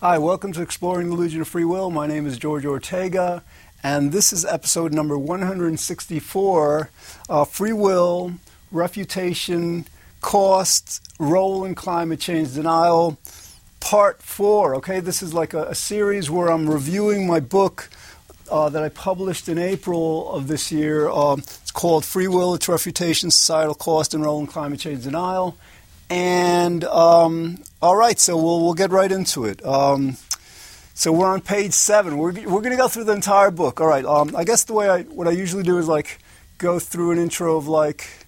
Hi, 0.00 0.16
welcome 0.16 0.52
to 0.52 0.62
Exploring 0.62 1.08
the 1.08 1.14
Illusion 1.14 1.40
of 1.40 1.48
Free 1.48 1.64
Will. 1.64 1.90
My 1.90 2.06
name 2.06 2.24
is 2.24 2.38
George 2.38 2.64
Ortega, 2.64 3.42
and 3.82 4.12
this 4.12 4.32
is 4.32 4.44
episode 4.44 4.94
number 4.94 5.18
164 5.18 6.90
uh, 7.28 7.44
Free 7.44 7.72
Will, 7.72 8.34
Refutation, 8.70 9.86
Costs, 10.20 11.00
Role 11.18 11.64
in 11.64 11.74
Climate 11.74 12.20
Change 12.20 12.54
Denial, 12.54 13.18
Part 13.80 14.22
4. 14.22 14.76
Okay, 14.76 15.00
this 15.00 15.20
is 15.20 15.34
like 15.34 15.52
a, 15.52 15.64
a 15.64 15.74
series 15.74 16.30
where 16.30 16.46
I'm 16.46 16.70
reviewing 16.70 17.26
my 17.26 17.40
book. 17.40 17.90
Uh, 18.50 18.70
that 18.70 18.82
I 18.82 18.88
published 18.88 19.46
in 19.50 19.58
April 19.58 20.32
of 20.32 20.48
this 20.48 20.72
year. 20.72 21.06
Um, 21.10 21.40
it's 21.40 21.70
called 21.70 22.02
Free 22.02 22.28
Will, 22.28 22.54
Its 22.54 22.66
Refutation, 22.66 23.30
Societal 23.30 23.74
Cost, 23.74 24.14
and 24.14 24.24
Role 24.24 24.40
in 24.40 24.46
Climate 24.46 24.80
Change 24.80 25.02
Denial. 25.02 25.54
And 26.10 26.84
um, 26.84 27.58
all 27.82 27.96
right, 27.96 28.18
so 28.18 28.36
we'll 28.36 28.62
we'll 28.62 28.74
get 28.74 28.90
right 28.90 29.10
into 29.10 29.44
it. 29.44 29.64
Um, 29.64 30.16
so 30.94 31.12
we're 31.12 31.28
on 31.28 31.40
page 31.42 31.74
seven. 31.74 32.18
We're 32.18 32.32
we're 32.32 32.60
going 32.60 32.70
to 32.70 32.76
go 32.76 32.88
through 32.88 33.04
the 33.04 33.12
entire 33.12 33.50
book. 33.50 33.80
All 33.80 33.86
right. 33.86 34.04
Um, 34.04 34.34
I 34.34 34.44
guess 34.44 34.64
the 34.64 34.72
way 34.72 34.88
I 34.88 35.02
what 35.02 35.28
I 35.28 35.32
usually 35.32 35.62
do 35.62 35.78
is 35.78 35.86
like 35.86 36.18
go 36.58 36.78
through 36.78 37.12
an 37.12 37.18
intro 37.18 37.56
of 37.56 37.68
like 37.68 38.26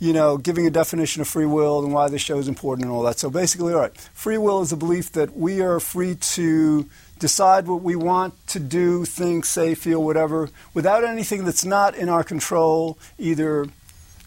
you 0.00 0.12
know 0.12 0.38
giving 0.38 0.66
a 0.66 0.70
definition 0.70 1.20
of 1.20 1.28
free 1.28 1.46
will 1.46 1.84
and 1.84 1.92
why 1.92 2.08
this 2.08 2.22
show 2.22 2.38
is 2.38 2.48
important 2.48 2.86
and 2.86 2.92
all 2.92 3.02
that. 3.02 3.18
So 3.18 3.30
basically, 3.30 3.74
all 3.74 3.80
right, 3.80 3.96
free 4.14 4.38
will 4.38 4.62
is 4.62 4.72
a 4.72 4.76
belief 4.76 5.12
that 5.12 5.36
we 5.36 5.60
are 5.60 5.78
free 5.80 6.14
to 6.14 6.88
decide 7.18 7.66
what 7.66 7.82
we 7.82 7.94
want 7.94 8.34
to 8.48 8.60
do, 8.60 9.04
think, 9.04 9.44
say, 9.44 9.74
feel, 9.74 10.02
whatever, 10.02 10.50
without 10.72 11.04
anything 11.04 11.44
that's 11.44 11.64
not 11.64 11.96
in 11.96 12.08
our 12.08 12.22
control, 12.22 12.98
either 13.18 13.66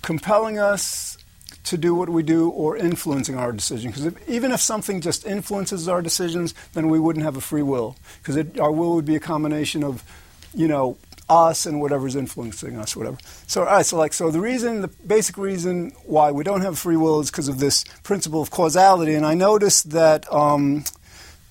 compelling 0.02 0.60
us 0.60 1.18
to 1.64 1.78
do 1.78 1.94
what 1.94 2.10
we 2.10 2.24
do 2.24 2.50
or 2.50 2.78
influencing 2.78 3.36
our 3.36 3.52
decision. 3.52 3.92
Because 3.92 4.14
even 4.28 4.52
if 4.52 4.60
something 4.60 5.02
just 5.02 5.26
influences 5.26 5.88
our 5.88 6.02
decisions, 6.02 6.54
then 6.74 6.90
we 6.90 7.00
wouldn't 7.00 7.26
have 7.26 7.38
a 7.38 7.42
free 7.42 7.62
will. 7.62 7.96
Because 8.22 8.38
our 8.60 8.72
will 8.72 8.96
would 8.96 9.06
be 9.06 9.16
a 9.16 9.20
combination 9.20 9.84
of, 9.84 10.04
you 10.54 10.68
know, 10.68 10.98
us 11.30 11.66
and 11.66 11.80
whatever's 11.80 12.16
influencing 12.16 12.78
us, 12.78 12.96
whatever. 12.96 13.18
So, 13.48 13.62
all 13.62 13.68
right, 13.68 13.86
so 13.86 13.98
like, 13.98 14.14
so 14.14 14.32
the 14.32 14.42
reason, 14.42 14.82
the 14.82 14.90
basic 14.90 15.38
reason 15.38 15.92
why 16.04 16.32
we 16.32 16.44
don't 16.44 16.62
have 16.62 16.78
free 16.78 16.98
will 16.98 17.22
is 17.22 17.32
because 17.32 17.48
of 17.48 17.60
this 17.60 17.84
principle 18.04 18.42
of 18.42 18.52
causality. 18.52 19.14
And 19.14 19.26
I 19.26 19.34
noticed 19.34 19.92
that. 19.92 20.32
Um, 20.32 20.84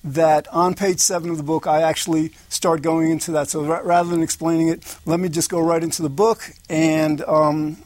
that 0.03 0.47
on 0.47 0.73
page 0.73 0.99
seven 0.99 1.29
of 1.29 1.37
the 1.37 1.43
book, 1.43 1.67
I 1.67 1.83
actually 1.83 2.31
start 2.49 2.81
going 2.81 3.11
into 3.11 3.33
that. 3.33 3.49
So 3.49 3.63
rather 3.63 4.09
than 4.09 4.23
explaining 4.23 4.69
it, 4.69 4.97
let 5.05 5.19
me 5.19 5.29
just 5.29 5.49
go 5.51 5.59
right 5.61 5.83
into 5.83 6.01
the 6.01 6.09
book 6.09 6.41
and 6.69 7.21
um, 7.21 7.77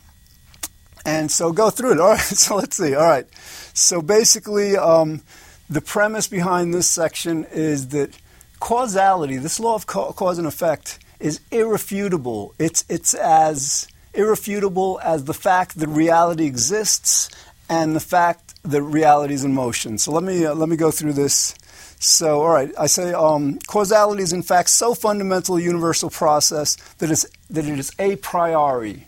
and 1.06 1.32
so 1.32 1.54
go 1.54 1.70
through 1.70 1.94
it. 1.94 2.00
All 2.02 2.10
right, 2.10 2.20
so 2.20 2.56
let's 2.56 2.76
see. 2.76 2.96
All 2.96 3.06
right. 3.06 3.28
So 3.74 4.02
basically, 4.02 4.76
um, 4.76 5.22
the 5.70 5.82
premise 5.82 6.28
behind 6.28 6.74
this 6.74 6.90
section 6.90 7.46
is 7.46 7.90
that 7.90 8.18
causality, 8.60 9.38
this 9.38 9.60
law 9.60 9.76
of 9.76 9.86
cause 9.86 10.38
and 10.38 10.48
effect, 10.48 11.00
is 11.20 11.40
irrefutable. 11.52 12.54
It's, 12.60 12.84
it's 12.90 13.14
as 13.14 13.88
irrefutable 14.14 15.00
as 15.04 15.26
the 15.26 15.34
fact 15.34 15.80
that 15.80 15.88
reality 15.88 16.46
exists 16.46 17.30
and 17.70 17.96
the 17.96 18.00
fact 18.00 18.56
that 18.64 18.82
reality 18.82 19.34
is 19.34 19.44
in 19.44 19.54
motion. 19.54 19.98
So 19.98 20.12
let 20.12 20.24
me, 20.24 20.46
uh, 20.46 20.56
let 20.56 20.70
me 20.70 20.78
go 20.78 20.92
through 20.92 21.14
this. 21.14 21.56
So, 22.00 22.42
all 22.42 22.50
right, 22.50 22.72
I 22.78 22.88
say 22.88 23.14
um, 23.14 23.60
causality 23.68 24.22
is 24.22 24.34
in 24.34 24.44
fact 24.44 24.70
so 24.70 24.94
fundamental 24.94 25.58
a 25.58 25.62
universal 25.62 26.10
process 26.10 26.76
that, 26.98 27.10
it's, 27.10 27.26
that 27.50 27.66
it 27.66 27.80
is 27.80 27.92
a 27.98 28.18
priori 28.18 29.08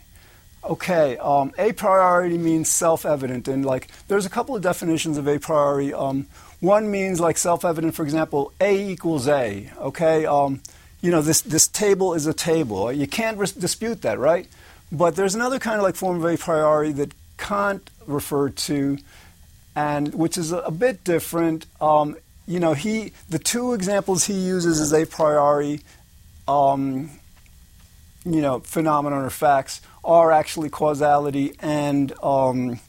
Okay, 0.64 1.16
um, 1.18 1.52
a 1.56 1.72
priori 1.72 2.36
means 2.36 2.68
self-evident, 2.68 3.46
and 3.48 3.64
like 3.64 3.88
there's 4.08 4.26
a 4.26 4.30
couple 4.30 4.56
of 4.56 4.62
definitions 4.62 5.16
of 5.16 5.28
a 5.28 5.38
priori. 5.38 5.94
Um, 5.94 6.26
one 6.60 6.90
means 6.90 7.20
like 7.20 7.38
self-evident, 7.38 7.94
for 7.94 8.02
example, 8.02 8.52
a 8.60 8.90
equals 8.90 9.28
a. 9.28 9.70
Okay, 9.78 10.26
um, 10.26 10.60
you 11.00 11.10
know 11.12 11.22
this 11.22 11.42
this 11.42 11.68
table 11.68 12.14
is 12.14 12.26
a 12.26 12.34
table. 12.34 12.92
You 12.92 13.06
can't 13.06 13.38
dispute 13.58 14.02
that, 14.02 14.18
right? 14.18 14.48
But 14.90 15.14
there's 15.14 15.34
another 15.34 15.58
kind 15.58 15.76
of 15.76 15.84
like 15.84 15.94
form 15.94 16.16
of 16.16 16.24
a 16.24 16.36
priori 16.36 16.92
that 16.92 17.12
Kant 17.36 17.88
referred 18.06 18.56
to, 18.56 18.98
and 19.76 20.12
which 20.12 20.36
is 20.36 20.50
a, 20.50 20.58
a 20.58 20.72
bit 20.72 21.04
different. 21.04 21.66
Um, 21.80 22.16
you 22.48 22.58
know, 22.58 22.72
he 22.72 23.12
the 23.28 23.38
two 23.38 23.74
examples 23.74 24.24
he 24.24 24.34
uses 24.34 24.80
is 24.80 24.92
a 24.92 25.06
priori, 25.06 25.82
um, 26.48 27.10
you 28.24 28.40
know, 28.40 28.58
phenomenon 28.58 29.24
or 29.24 29.30
facts 29.30 29.82
are 30.04 30.32
actually 30.32 30.70
causality 30.70 31.54
and 31.60 32.12
um, 32.22 32.80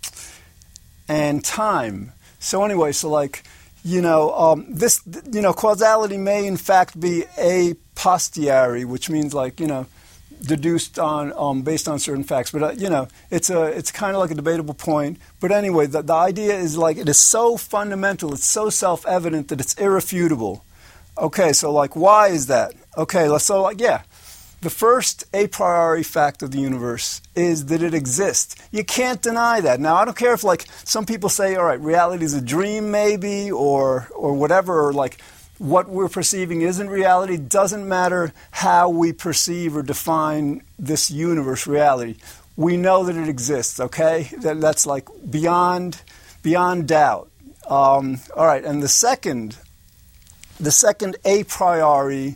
and 1.07 1.43
time. 1.43 2.13
So 2.39 2.63
anyway, 2.63 2.91
so 2.91 3.09
like 3.09 3.43
you 3.83 4.01
know 4.01 4.31
um, 4.33 4.65
this 4.69 5.01
you 5.31 5.41
know 5.41 5.53
causality 5.53 6.17
may 6.17 6.45
in 6.45 6.57
fact 6.57 6.99
be 6.99 7.25
a 7.37 7.75
posteriori, 7.95 8.85
which 8.85 9.09
means 9.09 9.33
like 9.33 9.59
you 9.59 9.67
know 9.67 9.85
deduced 10.41 10.97
on 10.97 11.33
um, 11.35 11.63
based 11.63 11.87
on 11.87 11.99
certain 11.99 12.23
facts. 12.23 12.51
But 12.51 12.63
uh, 12.63 12.71
you 12.71 12.89
know 12.89 13.07
it's 13.29 13.49
a 13.49 13.63
it's 13.63 13.91
kind 13.91 14.15
of 14.15 14.19
like 14.21 14.31
a 14.31 14.35
debatable 14.35 14.73
point. 14.73 15.19
But 15.39 15.51
anyway, 15.51 15.87
the, 15.87 16.01
the 16.01 16.13
idea 16.13 16.55
is 16.55 16.77
like 16.77 16.97
it 16.97 17.09
is 17.09 17.19
so 17.19 17.57
fundamental, 17.57 18.33
it's 18.33 18.45
so 18.45 18.69
self 18.69 19.05
evident 19.05 19.49
that 19.49 19.59
it's 19.59 19.73
irrefutable. 19.75 20.63
Okay, 21.17 21.51
so 21.53 21.71
like 21.71 21.95
why 21.95 22.27
is 22.29 22.47
that? 22.47 22.73
Okay, 22.97 23.37
so 23.39 23.61
like 23.63 23.81
yeah. 23.81 24.03
The 24.61 24.69
first 24.69 25.23
a 25.33 25.47
priori 25.47 26.03
fact 26.03 26.43
of 26.43 26.51
the 26.51 26.59
universe 26.59 27.21
is 27.33 27.67
that 27.67 27.81
it 27.81 27.93
exists. 27.93 28.55
You 28.71 28.83
can't 28.83 29.21
deny 29.21 29.61
that. 29.61 29.79
Now, 29.79 29.95
I 29.95 30.03
don't 30.03 30.17
care 30.17 30.33
if 30.33 30.43
like 30.43 30.65
some 30.83 31.05
people 31.05 31.29
say, 31.29 31.55
all 31.55 31.63
right, 31.63 31.79
reality 31.79 32.25
is 32.25 32.33
a 32.33 32.41
dream 32.41 32.91
maybe 32.91 33.51
or 33.51 34.09
or 34.13 34.33
whatever 34.33 34.87
or 34.87 34.91
like 34.91 35.21
what 35.59 35.87
we're 35.89 36.09
perceiving 36.09 36.61
isn't 36.61 36.89
reality. 36.89 37.37
Doesn't 37.37 37.87
matter 37.87 38.33
how 38.51 38.89
we 38.89 39.13
perceive 39.13 39.77
or 39.77 39.83
define 39.83 40.61
this 40.77 41.09
universe 41.09 41.65
reality. 41.65 42.15
We 42.57 42.75
know 42.75 43.05
that 43.05 43.15
it 43.15 43.29
exists, 43.29 43.79
okay? 43.79 44.29
That, 44.41 44.59
that's 44.59 44.85
like 44.85 45.07
beyond 45.29 46.01
beyond 46.41 46.87
doubt. 46.89 47.29
Um, 47.69 48.19
all 48.35 48.45
right, 48.45 48.63
and 48.63 48.83
the 48.83 48.89
second 48.89 49.57
the 50.59 50.71
second 50.71 51.15
a 51.23 51.45
priori 51.45 52.35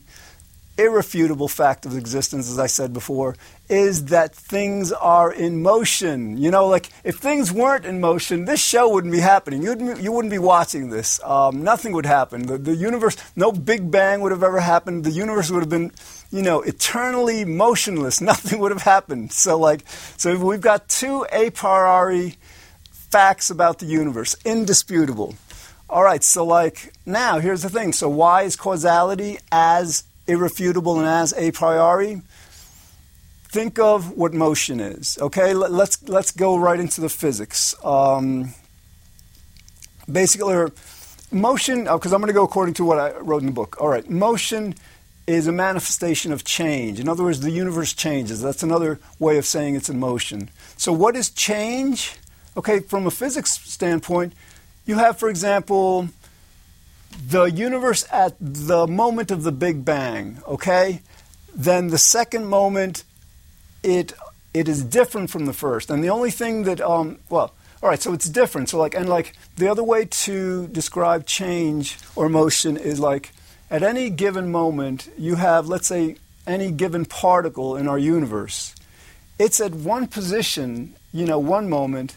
irrefutable 0.77 1.47
fact 1.47 1.85
of 1.85 1.95
existence, 1.95 2.49
as 2.49 2.57
I 2.57 2.67
said 2.67 2.93
before, 2.93 3.35
is 3.69 4.05
that 4.05 4.35
things 4.35 4.91
are 4.91 5.31
in 5.31 5.61
motion. 5.61 6.37
You 6.37 6.51
know, 6.51 6.67
like 6.67 6.89
if 7.03 7.17
things 7.17 7.51
weren't 7.51 7.85
in 7.85 8.01
motion, 8.01 8.45
this 8.45 8.63
show 8.63 8.89
wouldn't 8.89 9.13
be 9.13 9.19
happening. 9.19 9.61
You'd, 9.61 9.99
you 9.99 10.11
wouldn't 10.11 10.31
be 10.31 10.39
watching 10.39 10.89
this. 10.89 11.19
Um, 11.23 11.63
nothing 11.63 11.93
would 11.93 12.05
happen. 12.05 12.47
The, 12.47 12.57
the 12.57 12.75
universe, 12.75 13.17
no 13.35 13.51
Big 13.51 13.89
Bang 13.91 14.21
would 14.21 14.31
have 14.31 14.43
ever 14.43 14.59
happened. 14.59 15.03
The 15.03 15.11
universe 15.11 15.51
would 15.51 15.61
have 15.61 15.69
been, 15.69 15.91
you 16.31 16.41
know, 16.41 16.61
eternally 16.61 17.45
motionless. 17.45 18.21
Nothing 18.33 18.59
would 18.59 18.71
have 18.71 18.81
happened. 18.83 19.31
So, 19.31 19.57
like, 19.59 19.87
so 20.17 20.37
we've 20.37 20.61
got 20.61 20.89
two 20.89 21.25
a 21.31 21.49
priori 21.51 22.37
facts 22.91 23.49
about 23.49 23.79
the 23.79 23.85
universe, 23.85 24.35
indisputable. 24.43 25.35
All 25.89 26.03
right, 26.03 26.23
so 26.23 26.43
like 26.43 26.93
now, 27.05 27.37
here's 27.37 27.61
the 27.61 27.69
thing. 27.69 27.93
So, 27.93 28.09
why 28.09 28.41
is 28.41 28.55
causality 28.55 29.37
as 29.51 30.05
irrefutable 30.27 30.99
and 30.99 31.07
as 31.07 31.33
a 31.33 31.51
priori, 31.51 32.21
think 33.49 33.79
of 33.79 34.17
what 34.17 34.33
motion 34.33 34.79
is. 34.79 35.17
Okay, 35.21 35.53
let's 35.53 36.01
let's 36.09 36.31
go 36.31 36.57
right 36.57 36.79
into 36.79 37.01
the 37.01 37.09
physics. 37.09 37.75
Um, 37.83 38.53
basically, 40.11 40.71
motion. 41.31 41.83
Because 41.83 42.11
uh, 42.11 42.15
I'm 42.15 42.21
going 42.21 42.27
to 42.27 42.33
go 42.33 42.43
according 42.43 42.73
to 42.75 42.85
what 42.85 42.99
I 42.99 43.11
wrote 43.17 43.41
in 43.41 43.47
the 43.47 43.53
book. 43.53 43.77
All 43.79 43.89
right, 43.89 44.09
motion 44.09 44.75
is 45.25 45.47
a 45.47 45.51
manifestation 45.51 46.33
of 46.33 46.43
change. 46.43 46.99
In 46.99 47.07
other 47.07 47.23
words, 47.23 47.39
the 47.39 47.51
universe 47.51 47.93
changes. 47.93 48.41
That's 48.41 48.63
another 48.63 48.99
way 49.19 49.37
of 49.37 49.45
saying 49.45 49.75
it's 49.75 49.89
in 49.89 49.99
motion. 49.99 50.49
So, 50.77 50.91
what 50.91 51.15
is 51.15 51.29
change? 51.29 52.15
Okay, 52.55 52.79
from 52.79 53.07
a 53.07 53.11
physics 53.11 53.51
standpoint, 53.51 54.33
you 54.85 54.95
have, 54.95 55.17
for 55.17 55.29
example, 55.29 56.09
the 57.29 57.45
universe 57.45 58.05
at 58.11 58.35
the 58.39 58.87
moment 58.87 59.31
of 59.31 59.43
the 59.43 59.51
Big 59.51 59.85
Bang, 59.85 60.39
okay? 60.47 61.01
Then 61.55 61.87
the 61.87 61.97
second 61.97 62.47
moment, 62.47 63.03
it 63.83 64.13
it 64.53 64.67
is 64.67 64.83
different 64.83 65.29
from 65.29 65.45
the 65.45 65.53
first. 65.53 65.89
And 65.89 66.03
the 66.03 66.09
only 66.09 66.29
thing 66.29 66.63
that, 66.63 66.79
um, 66.79 67.17
well, 67.29 67.53
all 67.81 67.89
right, 67.89 68.01
so 68.01 68.13
it's 68.13 68.29
different. 68.29 68.69
So 68.69 68.77
like, 68.77 68.93
and 68.95 69.09
like 69.09 69.33
the 69.57 69.67
other 69.67 69.83
way 69.83 70.05
to 70.05 70.67
describe 70.67 71.25
change 71.25 71.97
or 72.15 72.29
motion 72.29 72.77
is 72.77 72.99
like 72.99 73.31
at 73.69 73.83
any 73.83 74.09
given 74.09 74.51
moment, 74.51 75.09
you 75.17 75.35
have, 75.35 75.67
let's 75.67 75.87
say, 75.87 76.17
any 76.45 76.71
given 76.71 77.05
particle 77.05 77.75
in 77.75 77.87
our 77.87 77.97
universe. 77.97 78.75
It's 79.39 79.59
at 79.59 79.73
one 79.73 80.07
position, 80.07 80.95
you 81.11 81.25
know, 81.25 81.39
one 81.39 81.69
moment, 81.69 82.15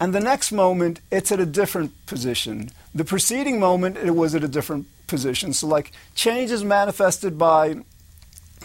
and 0.00 0.14
the 0.14 0.20
next 0.20 0.50
moment, 0.50 1.00
it's 1.10 1.30
at 1.30 1.40
a 1.40 1.46
different 1.46 1.92
position. 2.06 2.70
The 2.94 3.04
preceding 3.04 3.58
moment, 3.58 3.96
it 3.96 4.14
was 4.14 4.34
at 4.34 4.44
a 4.44 4.48
different 4.48 4.86
position. 5.06 5.52
So, 5.52 5.66
like, 5.66 5.90
change 6.14 6.50
is 6.50 6.62
manifested 6.62 7.36
by 7.36 7.76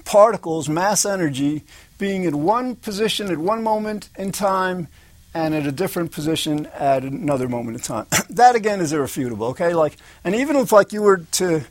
particles, 0.05 0.69
mass 0.69 1.05
energy, 1.05 1.63
being 1.97 2.25
at 2.25 2.35
one 2.35 2.75
position 2.75 3.31
at 3.31 3.37
one 3.37 3.63
moment 3.63 4.09
in 4.17 4.31
time 4.31 4.87
and 5.33 5.53
at 5.53 5.65
a 5.65 5.71
different 5.71 6.11
position 6.11 6.65
at 6.67 7.03
another 7.03 7.47
moment 7.47 7.77
in 7.77 7.83
time. 7.83 8.07
that 8.29 8.55
again 8.55 8.79
is 8.79 8.93
irrefutable, 8.93 9.47
okay? 9.47 9.73
Like, 9.73 9.97
and 10.23 10.33
even 10.35 10.55
if 10.55 10.71
like 10.71 10.93
you 10.93 11.01
were 11.01 11.17
to 11.17 11.63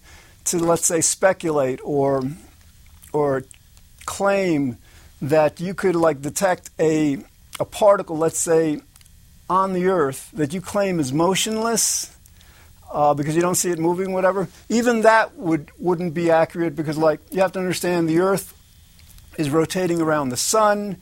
to 0.45 0.59
let's 0.59 0.87
say 0.87 1.01
speculate 1.01 1.81
or 1.83 2.23
or 3.13 3.45
claim 4.07 4.79
that 5.21 5.61
you 5.61 5.75
could 5.75 5.97
like 5.97 6.23
detect 6.23 6.71
a 6.79 7.19
a 7.59 7.65
particle, 7.65 8.17
let's 8.17 8.39
say, 8.39 8.81
on 9.51 9.73
the 9.73 9.87
Earth 9.87 10.31
that 10.33 10.55
you 10.55 10.61
claim 10.61 11.01
is 11.01 11.13
motionless 11.13 12.17
uh, 12.91 13.15
because 13.15 13.37
you 13.37 13.43
don't 13.43 13.55
see 13.55 13.71
it 13.71 13.79
moving, 13.79 14.13
whatever. 14.13 14.49
Even 14.69 15.03
that 15.03 15.37
would 15.37 15.71
wouldn't 15.79 16.15
be 16.15 16.31
accurate 16.31 16.75
because, 16.75 16.97
like, 16.97 17.21
you 17.31 17.41
have 17.41 17.53
to 17.53 17.59
understand 17.59 18.09
the 18.09 18.21
Earth 18.21 18.55
is 19.37 19.51
rotating 19.51 20.01
around 20.01 20.31
the 20.31 20.37
sun, 20.37 20.97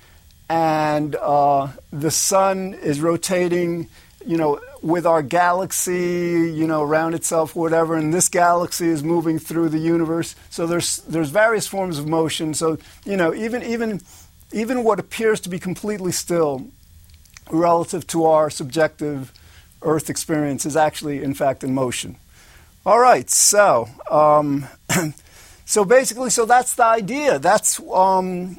and 0.49 1.17
uh, 1.17 1.69
the 1.91 2.11
sun 2.11 2.75
is 2.75 3.01
rotating, 3.01 3.89
you 4.25 4.37
know, 4.37 4.61
with 4.83 5.07
our 5.07 5.23
galaxy, 5.23 6.53
you 6.55 6.67
know, 6.67 6.83
around 6.83 7.15
itself, 7.15 7.57
whatever. 7.57 7.97
And 7.97 8.13
this 8.13 8.29
galaxy 8.29 8.89
is 8.89 9.03
moving 9.03 9.39
through 9.39 9.71
the 9.71 9.79
universe. 9.79 10.37
So 10.51 10.67
there's 10.67 10.99
there's 10.99 11.31
various 11.31 11.67
forms 11.67 11.99
of 11.99 12.07
motion. 12.07 12.55
So 12.55 12.79
you 13.05 13.17
know, 13.17 13.35
even 13.35 13.63
even 13.63 14.01
even 14.53 14.85
what 14.85 15.01
appears 15.01 15.41
to 15.41 15.49
be 15.49 15.59
completely 15.59 16.13
still 16.13 16.69
relative 17.51 18.07
to 18.09 18.25
our 18.25 18.51
subjective 18.51 19.33
Earth 19.83 20.11
experience 20.11 20.67
is 20.67 20.77
actually, 20.77 21.23
in 21.23 21.35
fact, 21.35 21.63
in 21.63 21.75
motion. 21.75 22.17
All 22.85 23.01
right, 23.01 23.29
so 23.29 23.89
um, 24.11 24.67
so 25.65 25.85
basically, 25.85 26.31
so 26.31 26.45
that's 26.45 26.75
the 26.75 26.85
idea. 26.85 27.39
That's 27.39 27.81
um, 27.93 28.59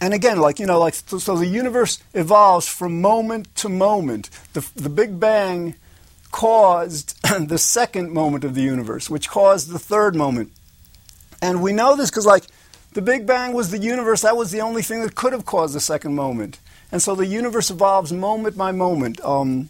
and 0.00 0.14
again, 0.14 0.40
like 0.40 0.58
you 0.58 0.66
know, 0.66 0.80
like 0.80 0.94
so, 0.94 1.18
so, 1.18 1.36
the 1.36 1.46
universe 1.46 2.02
evolves 2.14 2.66
from 2.66 3.00
moment 3.00 3.54
to 3.56 3.68
moment. 3.68 4.30
The 4.54 4.66
the 4.74 4.88
Big 4.88 5.20
Bang 5.20 5.74
caused 6.32 7.20
the 7.48 7.58
second 7.58 8.12
moment 8.12 8.44
of 8.44 8.54
the 8.54 8.62
universe, 8.62 9.10
which 9.10 9.28
caused 9.28 9.70
the 9.70 9.78
third 9.78 10.16
moment, 10.16 10.50
and 11.42 11.62
we 11.62 11.72
know 11.72 11.94
this 11.96 12.10
because 12.10 12.24
like 12.24 12.44
the 12.94 13.02
Big 13.02 13.26
Bang 13.26 13.52
was 13.52 13.70
the 13.70 13.78
universe. 13.78 14.22
That 14.22 14.36
was 14.36 14.50
the 14.50 14.62
only 14.62 14.82
thing 14.82 15.02
that 15.02 15.14
could 15.14 15.34
have 15.34 15.44
caused 15.44 15.74
the 15.74 15.80
second 15.80 16.14
moment. 16.14 16.58
And 16.92 17.00
so 17.00 17.14
the 17.14 17.26
universe 17.26 17.70
evolves 17.70 18.12
moment 18.12 18.56
by 18.56 18.72
moment, 18.72 19.20
um, 19.24 19.68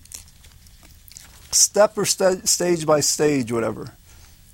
step 1.50 1.98
or 1.98 2.04
st- 2.04 2.48
stage 2.48 2.86
by 2.86 3.00
stage, 3.00 3.52
whatever. 3.52 3.92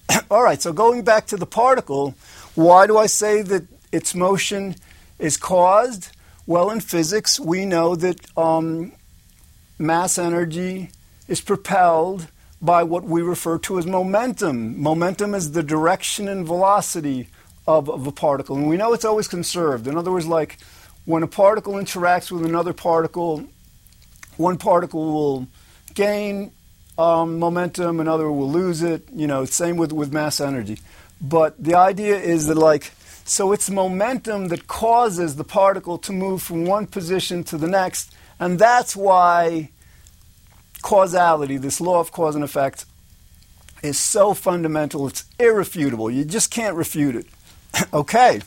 All 0.30 0.42
right, 0.42 0.60
so 0.60 0.72
going 0.72 1.02
back 1.02 1.26
to 1.26 1.36
the 1.36 1.46
particle, 1.46 2.14
why 2.54 2.86
do 2.86 2.98
I 2.98 3.06
say 3.06 3.42
that 3.42 3.66
its 3.92 4.14
motion 4.14 4.76
is 5.18 5.36
caused? 5.36 6.10
Well, 6.46 6.70
in 6.70 6.80
physics, 6.80 7.38
we 7.38 7.66
know 7.66 7.94
that 7.96 8.36
um, 8.36 8.92
mass 9.78 10.18
energy 10.18 10.90
is 11.28 11.40
propelled 11.40 12.28
by 12.60 12.82
what 12.82 13.04
we 13.04 13.22
refer 13.22 13.58
to 13.58 13.78
as 13.78 13.86
momentum. 13.86 14.80
Momentum 14.80 15.34
is 15.34 15.52
the 15.52 15.62
direction 15.62 16.28
and 16.28 16.46
velocity 16.46 17.28
of, 17.66 17.88
of 17.90 18.06
a 18.06 18.12
particle. 18.12 18.56
And 18.56 18.68
we 18.68 18.76
know 18.76 18.92
it's 18.92 19.04
always 19.04 19.28
conserved. 19.28 19.86
In 19.86 19.96
other 19.96 20.12
words, 20.12 20.26
like 20.26 20.58
when 21.06 21.22
a 21.22 21.26
particle 21.26 21.74
interacts 21.74 22.30
with 22.30 22.44
another 22.44 22.72
particle, 22.72 23.44
one 24.36 24.58
particle 24.58 25.12
will 25.12 25.48
gain 25.94 26.52
um, 26.98 27.38
momentum, 27.38 28.00
another 28.00 28.30
will 28.30 28.50
lose 28.50 28.82
it. 28.82 29.08
You 29.14 29.26
know, 29.26 29.44
same 29.44 29.76
with, 29.76 29.92
with 29.92 30.12
mass 30.12 30.40
energy. 30.40 30.78
But 31.20 31.62
the 31.62 31.76
idea 31.76 32.16
is 32.16 32.48
that, 32.48 32.58
like, 32.58 32.92
so 33.24 33.52
it's 33.52 33.70
momentum 33.70 34.48
that 34.48 34.66
causes 34.66 35.36
the 35.36 35.44
particle 35.44 35.96
to 35.98 36.12
move 36.12 36.42
from 36.42 36.64
one 36.64 36.86
position 36.86 37.42
to 37.44 37.56
the 37.56 37.66
next, 37.66 38.12
and 38.38 38.58
that's 38.58 38.94
why 38.94 39.70
causality, 40.82 41.56
this 41.56 41.80
law 41.80 42.00
of 42.00 42.12
cause 42.12 42.34
and 42.34 42.44
effect, 42.44 42.84
is 43.82 43.98
so 43.98 44.34
fundamental. 44.34 45.06
It's 45.06 45.24
irrefutable. 45.38 46.10
You 46.10 46.24
just 46.24 46.50
can't 46.50 46.76
refute 46.76 47.16
it. 47.16 47.26
okay. 47.92 48.40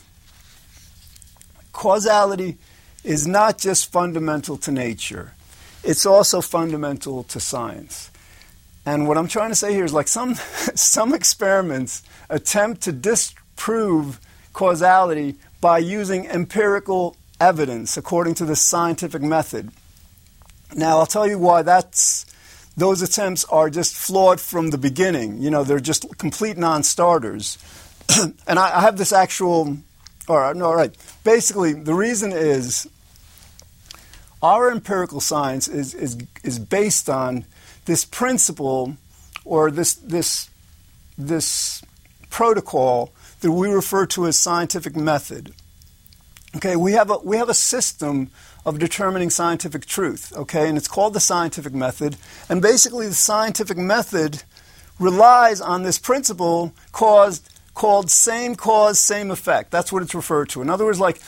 Causality 1.72 2.58
is 3.04 3.26
not 3.26 3.58
just 3.58 3.90
fundamental 3.90 4.56
to 4.58 4.70
nature, 4.70 5.34
it's 5.82 6.04
also 6.04 6.40
fundamental 6.40 7.22
to 7.24 7.40
science. 7.40 8.10
And 8.86 9.06
what 9.06 9.18
I'm 9.18 9.28
trying 9.28 9.50
to 9.50 9.54
say 9.54 9.72
here 9.72 9.84
is 9.84 9.92
like 9.92 10.08
some, 10.08 10.34
some 10.74 11.14
experiments 11.14 12.02
attempt 12.28 12.82
to 12.82 12.92
disprove 12.92 14.20
causality 14.52 15.36
by 15.60 15.78
using 15.78 16.26
empirical 16.26 17.16
evidence 17.40 17.96
according 17.96 18.34
to 18.34 18.44
the 18.44 18.56
scientific 18.56 19.22
method. 19.22 19.70
Now, 20.74 20.98
I'll 20.98 21.06
tell 21.06 21.26
you 21.26 21.38
why 21.38 21.62
that's, 21.62 22.26
those 22.76 23.02
attempts 23.02 23.44
are 23.46 23.68
just 23.70 23.94
flawed 23.94 24.40
from 24.40 24.70
the 24.70 24.78
beginning. 24.78 25.40
You 25.40 25.50
know, 25.50 25.64
they're 25.64 25.80
just 25.80 26.18
complete 26.18 26.56
non 26.56 26.82
starters. 26.82 27.58
and 28.46 28.58
I, 28.58 28.78
I, 28.78 28.80
have 28.80 28.96
this 28.96 29.12
actual. 29.12 29.76
Right, 30.36 30.54
no, 30.54 30.72
right. 30.72 30.94
Basically, 31.24 31.72
the 31.72 31.94
reason 31.94 32.32
is 32.32 32.88
our 34.42 34.70
empirical 34.70 35.20
science 35.20 35.66
is, 35.68 35.92
is, 35.92 36.18
is 36.44 36.58
based 36.58 37.10
on 37.10 37.44
this 37.84 38.04
principle 38.04 38.96
or 39.44 39.70
this, 39.70 39.94
this, 39.94 40.48
this 41.18 41.82
protocol 42.30 43.12
that 43.40 43.50
we 43.50 43.68
refer 43.68 44.06
to 44.06 44.26
as 44.26 44.38
scientific 44.38 44.94
method. 44.94 45.52
Okay, 46.56 46.76
we 46.76 46.92
have 46.92 47.10
a, 47.10 47.18
we 47.18 47.36
have 47.36 47.48
a 47.48 47.54
system 47.54 48.30
of 48.64 48.78
determining 48.78 49.30
scientific 49.30 49.86
truth, 49.86 50.32
okay, 50.36 50.68
and 50.68 50.78
it's 50.78 50.88
called 50.88 51.14
the 51.14 51.20
scientific 51.20 51.72
method. 51.72 52.16
And 52.48 52.62
basically, 52.62 53.06
the 53.06 53.14
scientific 53.14 53.78
method 53.78 54.42
relies 54.98 55.60
on 55.60 55.82
this 55.82 55.98
principle 55.98 56.72
caused 56.92 57.49
called 57.74 58.10
same 58.10 58.54
cause, 58.54 58.98
same 58.98 59.30
effect. 59.30 59.70
That's 59.70 59.92
what 59.92 60.02
it's 60.02 60.14
referred 60.14 60.48
to. 60.50 60.62
In 60.62 60.70
other 60.70 60.84
words, 60.84 61.00
like, 61.00 61.20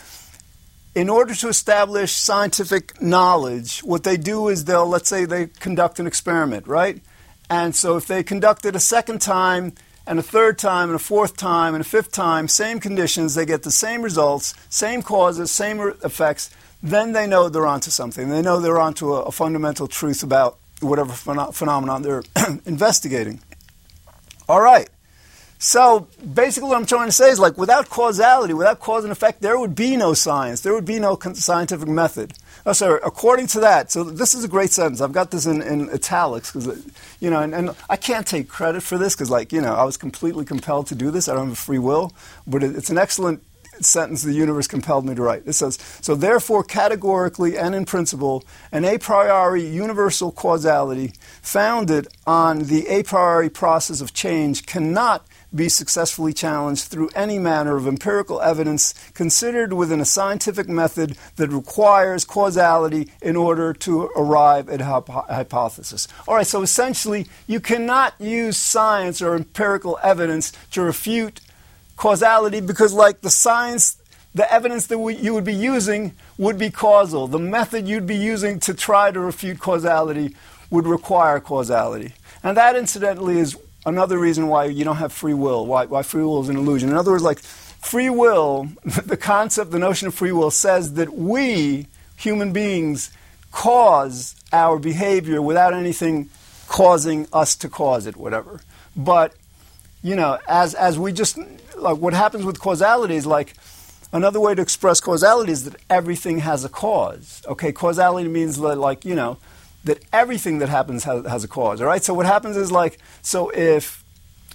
in 0.94 1.09
order 1.09 1.35
to 1.35 1.49
establish 1.49 2.15
scientific 2.15 3.00
knowledge, 3.00 3.81
what 3.81 4.05
they 4.05 4.17
do 4.17 4.49
is 4.49 4.65
they'll, 4.65 4.87
let's 4.87 5.09
say, 5.09 5.25
they 5.25 5.47
conduct 5.47 5.99
an 5.99 6.06
experiment, 6.06 6.67
right? 6.67 7.00
And 7.49 7.75
so 7.75 7.97
if 7.97 8.06
they 8.06 8.23
conduct 8.23 8.65
it 8.67 8.77
a 8.77 8.81
second 8.81 9.21
time, 9.21 9.73
and 10.06 10.19
a 10.19 10.23
third 10.23 10.59
time, 10.59 10.89
and 10.89 10.97
a 10.97 10.99
fourth 10.99 11.37
time, 11.37 11.75
and 11.75 11.81
a 11.81 11.89
fifth 11.89 12.11
time, 12.11 12.49
same 12.49 12.81
conditions, 12.81 13.35
they 13.35 13.47
get 13.47 13.62
the 13.62 13.71
same 13.71 14.03
results, 14.03 14.55
same 14.69 15.03
causes, 15.03 15.50
same 15.50 15.81
effects, 16.03 16.50
then 16.83 17.12
they 17.12 17.27
know 17.27 17.49
they're 17.49 17.67
onto 17.67 17.91
something. 17.91 18.29
They 18.29 18.43
know 18.43 18.59
they're 18.59 18.81
onto 18.81 19.15
a, 19.15 19.23
a 19.23 19.33
fundamental 19.33 19.87
truth 19.87 20.23
about 20.23 20.59
whatever 20.81 21.12
phenom- 21.12 21.55
phenomenon 21.55 22.03
they're 22.03 22.25
investigating. 22.67 23.41
All 24.49 24.61
right. 24.61 24.88
So 25.64 26.09
basically, 26.35 26.71
what 26.71 26.76
I'm 26.76 26.87
trying 26.87 27.07
to 27.07 27.12
say 27.12 27.31
is 27.31 27.38
like 27.38 27.57
without 27.57 27.88
causality, 27.88 28.52
without 28.52 28.81
cause 28.81 29.04
and 29.04 29.12
effect, 29.12 29.42
there 29.42 29.57
would 29.57 29.76
be 29.76 29.97
no 29.97 30.12
science. 30.12 30.62
There 30.62 30.75
would 30.75 30.85
be 30.85 30.99
no 30.99 31.16
scientific 31.35 31.87
method. 31.87 32.33
Oh, 32.66 32.73
sorry, 32.73 32.99
according 33.04 33.47
to 33.49 33.61
that, 33.61 33.92
so 33.92 34.02
this 34.02 34.35
is 34.35 34.42
a 34.42 34.49
great 34.49 34.73
sentence. 34.73 35.00
I've 35.00 35.12
got 35.12 35.31
this 35.31 35.47
in, 35.47 35.62
in 35.62 35.88
italics 35.90 36.50
because, 36.50 36.85
you 37.21 37.31
know, 37.31 37.40
and, 37.40 37.54
and, 37.54 37.71
I 37.88 37.97
can't 37.97 38.26
take 38.26 38.49
credit 38.49 38.83
for 38.83 38.99
this 38.99 39.14
because, 39.14 39.31
like, 39.31 39.52
you 39.52 39.61
know, 39.61 39.73
I 39.75 39.85
was 39.85 39.97
completely 39.97 40.45
compelled 40.45 40.88
to 40.88 40.97
do 40.97 41.12
this. 41.12 41.28
I 41.28 41.35
don't 41.35 41.49
have 41.49 41.59
free 41.59 41.78
will, 41.78 42.12
but 42.45 42.64
it, 42.64 42.75
it's 42.75 42.90
an 42.90 42.99
excellent 42.99 43.45
sentence 43.81 44.23
the 44.23 44.33
universe 44.33 44.66
compelled 44.66 45.07
me 45.07 45.14
to 45.14 45.23
write. 45.23 45.45
It 45.47 45.52
says, 45.52 45.78
So 46.00 46.16
therefore, 46.16 46.64
categorically 46.64 47.57
and 47.57 47.75
in 47.75 47.85
principle, 47.85 48.45
an 48.73 48.85
a 48.85 48.99
priori 48.99 49.64
universal 49.64 50.33
causality 50.33 51.12
founded 51.40 52.09
on 52.26 52.64
the 52.64 52.87
a 52.88 53.04
priori 53.04 53.49
process 53.49 54.00
of 54.00 54.12
change 54.12 54.66
cannot 54.66 55.25
be 55.54 55.68
successfully 55.68 56.32
challenged 56.32 56.85
through 56.85 57.11
any 57.14 57.38
manner 57.38 57.76
of 57.76 57.87
empirical 57.87 58.40
evidence 58.40 58.94
considered 59.14 59.73
within 59.73 60.00
a 60.00 60.04
scientific 60.04 60.68
method 60.68 61.16
that 61.37 61.50
requires 61.50 62.25
causality 62.25 63.11
in 63.21 63.37
order 63.37 63.73
to 63.73 64.04
arrive 64.16 64.68
at 64.68 64.80
a 64.80 64.85
hypothesis. 64.85 66.09
All 66.26 66.37
right, 66.37 66.47
so 66.47 66.62
essentially, 66.62 67.26
you 67.47 67.61
cannot 67.61 68.14
use 68.18 68.56
science 68.56 69.21
or 69.21 69.35
empirical 69.35 69.99
evidence 70.02 70.52
to 70.71 70.82
refute 70.82 71.40
causality 71.97 72.61
because, 72.61 72.92
like 72.92 73.21
the 73.21 73.30
science, 73.30 73.99
the 74.35 74.50
evidence 74.52 74.87
that 74.87 74.99
we, 74.99 75.16
you 75.16 75.35
would 75.35 75.44
be 75.44 75.54
using 75.54 76.14
would 76.38 76.59
be 76.59 76.71
causal. 76.71 77.26
The 77.26 77.38
method 77.38 77.87
you'd 77.87 78.06
be 78.06 78.16
using 78.16 78.59
to 78.61 78.75
try 78.75 79.11
to 79.11 79.21
refute 79.21 79.59
causality 79.61 80.35
would 80.71 80.87
require 80.87 81.38
causality. 81.38 82.14
And 82.42 82.56
that, 82.56 82.75
incidentally, 82.75 83.38
is 83.38 83.56
another 83.85 84.19
reason 84.19 84.49
why 84.49 84.67
you 84.67 84.85
don't 84.85 84.97
have 84.97 85.12
free 85.12 85.35
will, 85.35 85.67
why, 85.67 85.87
why 85.87 86.03
free 86.03 86.23
will 86.23 86.43
is 86.43 86.49
an 86.49 86.57
illusion. 86.57 86.89
In 86.89 86.97
other 86.97 87.12
words, 87.12 87.25
like 87.25 87.39
free 87.39 88.11
will, 88.11 88.69
the 88.85 89.17
concept, 89.17 89.71
the 89.71 89.79
notion 89.79 90.09
of 90.09 90.15
free 90.15 90.33
will 90.33 90.51
says 90.51 90.95
that 90.95 91.12
we, 91.15 91.87
human 92.17 92.53
beings, 92.53 93.11
cause 93.51 94.35
our 94.53 94.79
behavior 94.79 95.43
without 95.43 95.75
anything 95.75 96.31
causing 96.69 97.27
us 97.33 97.55
to 97.57 97.69
cause 97.69 98.07
it, 98.07 98.17
whatever. 98.17 98.61
But, 98.97 99.35
you 100.03 100.17
know, 100.17 100.39
as, 100.49 100.75
as 100.75 100.99
we 100.99 101.12
just, 101.12 101.39
like 101.77 101.99
what 101.99 102.15
happens 102.15 102.45
with 102.45 102.59
causality 102.59 103.17
is 103.17 103.27
like, 103.27 103.55
another 104.12 104.41
way 104.41 104.55
to 104.55 104.62
express 104.62 105.01
causality 105.01 105.53
is 105.53 105.65
that 105.65 105.81
everything 105.91 106.39
has 106.39 106.65
a 106.65 106.69
cause. 106.69 107.43
Okay, 107.47 107.73
causality 107.73 108.29
means 108.29 108.59
that, 108.59 108.77
like, 108.77 109.05
you 109.05 109.15
know, 109.15 109.39
that 109.85 109.99
everything 110.12 110.59
that 110.59 110.69
happens 110.69 111.05
has, 111.05 111.27
has 111.27 111.45
a 111.45 111.49
cause. 111.49 111.81
All 111.81 111.87
right. 111.87 112.03
So 112.03 112.15
what 112.15 112.27
happens 112.27 112.57
is 112.57 112.71
like 112.71 112.99
so 113.23 113.51
if 113.51 114.05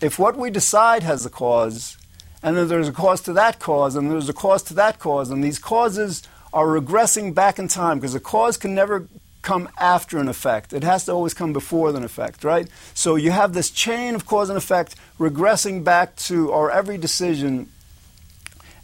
if 0.02 0.20
what 0.20 0.38
we 0.38 0.50
decide 0.50 1.04
has 1.04 1.26
a 1.26 1.30
cause, 1.30 1.98
and 2.44 2.56
then 2.56 2.68
there's 2.68 2.88
a 2.88 2.94
cause 2.94 3.22
to 3.22 3.34
that 3.34 3.60
cause, 3.60 3.96
and 3.96 4.12
there's 4.12 4.30
a 4.30 4.34
cause 4.34 4.64
to 4.64 4.74
that 4.76 5.00
cause, 5.00 5.32
and 5.32 5.44
these 5.44 5.60
causes 5.60 6.24
are 6.54 6.68
regressing 6.68 7.34
back 7.34 7.60
in 7.60 7.68
time 7.68 8.00
because 8.00 8.16
a 8.16 8.20
cause 8.20 8.58
can 8.58 8.74
never 8.74 9.08
come 9.42 9.70
after 9.80 10.18
an 10.18 10.28
effect. 10.28 10.74
It 10.74 10.84
has 10.84 11.06
to 11.06 11.14
always 11.14 11.34
come 11.34 11.54
before 11.54 11.90
an 11.90 12.04
effect, 12.04 12.44
right? 12.44 12.68
So 12.94 13.16
you 13.16 13.32
have 13.32 13.54
this 13.54 13.70
chain 13.70 14.14
of 14.14 14.26
cause 14.26 14.50
and 14.50 14.58
effect 14.58 14.96
regressing 15.20 15.84
back 15.84 16.16
to 16.28 16.52
our 16.52 16.70
every 16.70 16.98
decision. 16.98 17.70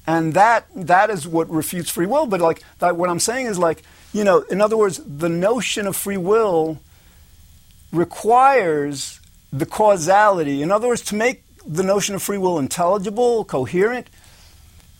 And 0.07 0.33
that 0.33 0.65
that 0.75 1.09
is 1.09 1.27
what 1.27 1.49
refutes 1.49 1.89
free 1.89 2.05
will. 2.05 2.27
But 2.27 2.41
like 2.41 2.63
that, 2.79 2.95
what 2.95 3.09
I'm 3.09 3.19
saying 3.19 3.47
is 3.47 3.59
like, 3.59 3.83
you 4.13 4.23
know, 4.23 4.41
in 4.43 4.61
other 4.61 4.77
words, 4.77 5.01
the 5.05 5.29
notion 5.29 5.87
of 5.87 5.95
free 5.95 6.17
will 6.17 6.79
requires 7.91 9.19
the 9.51 9.65
causality. 9.65 10.61
In 10.61 10.71
other 10.71 10.87
words, 10.87 11.01
to 11.05 11.15
make 11.15 11.43
the 11.65 11.83
notion 11.83 12.15
of 12.15 12.21
free 12.21 12.37
will 12.37 12.59
intelligible, 12.59 13.45
coherent, 13.45 14.07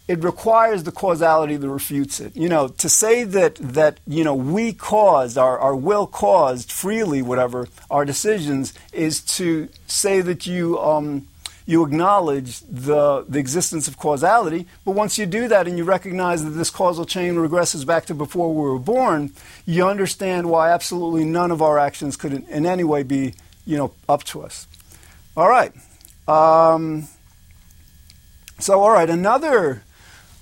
it 0.08 0.24
requires 0.24 0.84
the 0.84 0.92
causality 0.92 1.56
that 1.56 1.70
refutes 1.70 2.20
it. 2.20 2.36
You 2.36 2.50
know, 2.50 2.68
to 2.68 2.90
say 2.90 3.24
that 3.24 3.56
that 3.56 4.00
you 4.06 4.24
know 4.24 4.36
we 4.36 4.74
caused 4.74 5.38
our, 5.38 5.58
our 5.58 5.76
will 5.76 6.08
caused 6.08 6.72
freely 6.72 7.22
whatever 7.22 7.68
our 7.90 8.04
decisions 8.04 8.74
is 8.92 9.22
to 9.38 9.70
say 9.88 10.22
that 10.22 10.46
you 10.46 10.80
um, 10.80 11.28
you 11.66 11.84
acknowledge 11.84 12.60
the 12.62 13.26
the 13.28 13.40
existence 13.40 13.88
of 13.88 13.98
causality. 13.98 14.68
But 14.86 14.92
once 14.92 15.18
you 15.18 15.26
do 15.26 15.48
that 15.48 15.68
and 15.68 15.78
you 15.78 15.84
recognize 15.84 16.44
that 16.44 16.52
this 16.52 16.70
causal 16.70 17.06
chain 17.06 17.36
regresses 17.36 17.86
back 17.86 18.06
to 18.08 18.14
before 18.14 18.54
we 18.54 18.62
were 18.62 18.80
born, 18.80 19.32
you 19.66 19.88
understand 19.88 20.50
why 20.50 20.72
absolutely 20.72 21.26
none 21.26 21.52
of 21.52 21.62
our 21.62 21.78
actions 21.80 22.16
could 22.18 22.34
in, 22.34 22.44
in 22.48 22.66
any 22.66 22.84
way 22.84 23.04
be 23.04 23.34
you 23.66 23.78
know 23.78 23.94
up 24.08 24.24
to 24.26 24.42
us. 24.42 24.68
All 25.36 25.50
right. 25.50 25.74
Um, 26.28 27.08
so 28.60 28.80
all 28.82 28.92
right, 28.92 29.10
another 29.10 29.84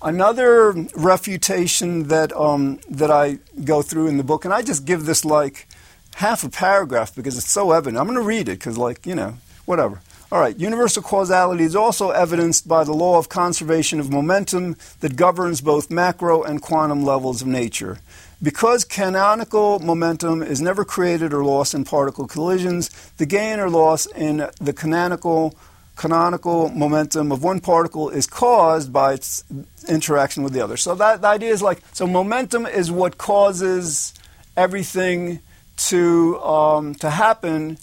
Another 0.03 0.71
refutation 0.95 2.07
that 2.07 2.35
um, 2.35 2.79
that 2.89 3.11
I 3.11 3.37
go 3.63 3.83
through 3.83 4.07
in 4.07 4.17
the 4.17 4.23
book, 4.23 4.45
and 4.45 4.53
I 4.53 4.63
just 4.63 4.83
give 4.83 5.05
this 5.05 5.23
like 5.23 5.67
half 6.15 6.43
a 6.43 6.49
paragraph 6.49 7.13
because 7.13 7.37
it's 7.37 7.51
so 7.51 7.71
evident. 7.71 7.99
I'm 7.99 8.07
going 8.07 8.17
to 8.17 8.25
read 8.25 8.49
it 8.49 8.57
because, 8.57 8.79
like, 8.79 9.05
you 9.05 9.13
know, 9.13 9.35
whatever. 9.65 10.01
All 10.33 10.39
right, 10.39 10.57
universal 10.57 11.03
causality 11.03 11.65
is 11.65 11.75
also 11.75 12.11
evidenced 12.11 12.65
by 12.65 12.85
the 12.85 12.93
law 12.93 13.17
of 13.17 13.27
conservation 13.27 14.00
of 14.00 14.09
momentum 14.09 14.77
that 15.01 15.17
governs 15.17 15.59
both 15.59 15.91
macro 15.91 16.41
and 16.41 16.61
quantum 16.61 17.03
levels 17.03 17.41
of 17.41 17.50
nature. 17.50 18.00
Because 18.41 18.85
canonical 18.85 19.79
momentum 19.79 20.41
is 20.41 20.61
never 20.61 20.85
created 20.85 21.33
or 21.33 21.43
lost 21.43 21.73
in 21.73 21.83
particle 21.83 22.27
collisions, 22.27 22.88
the 23.17 23.25
gain 23.25 23.59
or 23.59 23.69
loss 23.69 24.05
in 24.05 24.47
the 24.61 24.71
canonical 24.71 25.53
canonical 25.97 26.69
momentum 26.69 27.33
of 27.33 27.43
one 27.43 27.59
particle 27.59 28.09
is 28.09 28.25
caused 28.25 28.93
by 28.93 29.11
its 29.11 29.43
interaction 29.89 30.43
with 30.43 30.53
the 30.53 30.61
other. 30.61 30.77
So 30.77 30.95
that 30.95 31.21
the 31.21 31.27
idea 31.27 31.51
is 31.51 31.61
like 31.61 31.81
so 31.91 32.07
momentum 32.07 32.65
is 32.65 32.89
what 32.89 33.17
causes 33.17 34.13
everything 34.55 35.41
to 35.89 36.41
um, 36.41 36.95
to 36.95 37.09
happen. 37.09 37.77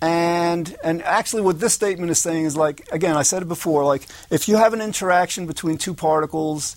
And 0.00 0.76
and 0.84 1.02
actually, 1.02 1.42
what 1.42 1.58
this 1.58 1.74
statement 1.74 2.10
is 2.10 2.20
saying 2.20 2.44
is 2.44 2.56
like 2.56 2.88
again, 2.92 3.16
I 3.16 3.22
said 3.22 3.42
it 3.42 3.48
before. 3.48 3.84
Like 3.84 4.06
if 4.30 4.48
you 4.48 4.56
have 4.56 4.72
an 4.72 4.80
interaction 4.80 5.46
between 5.46 5.76
two 5.76 5.94
particles, 5.94 6.76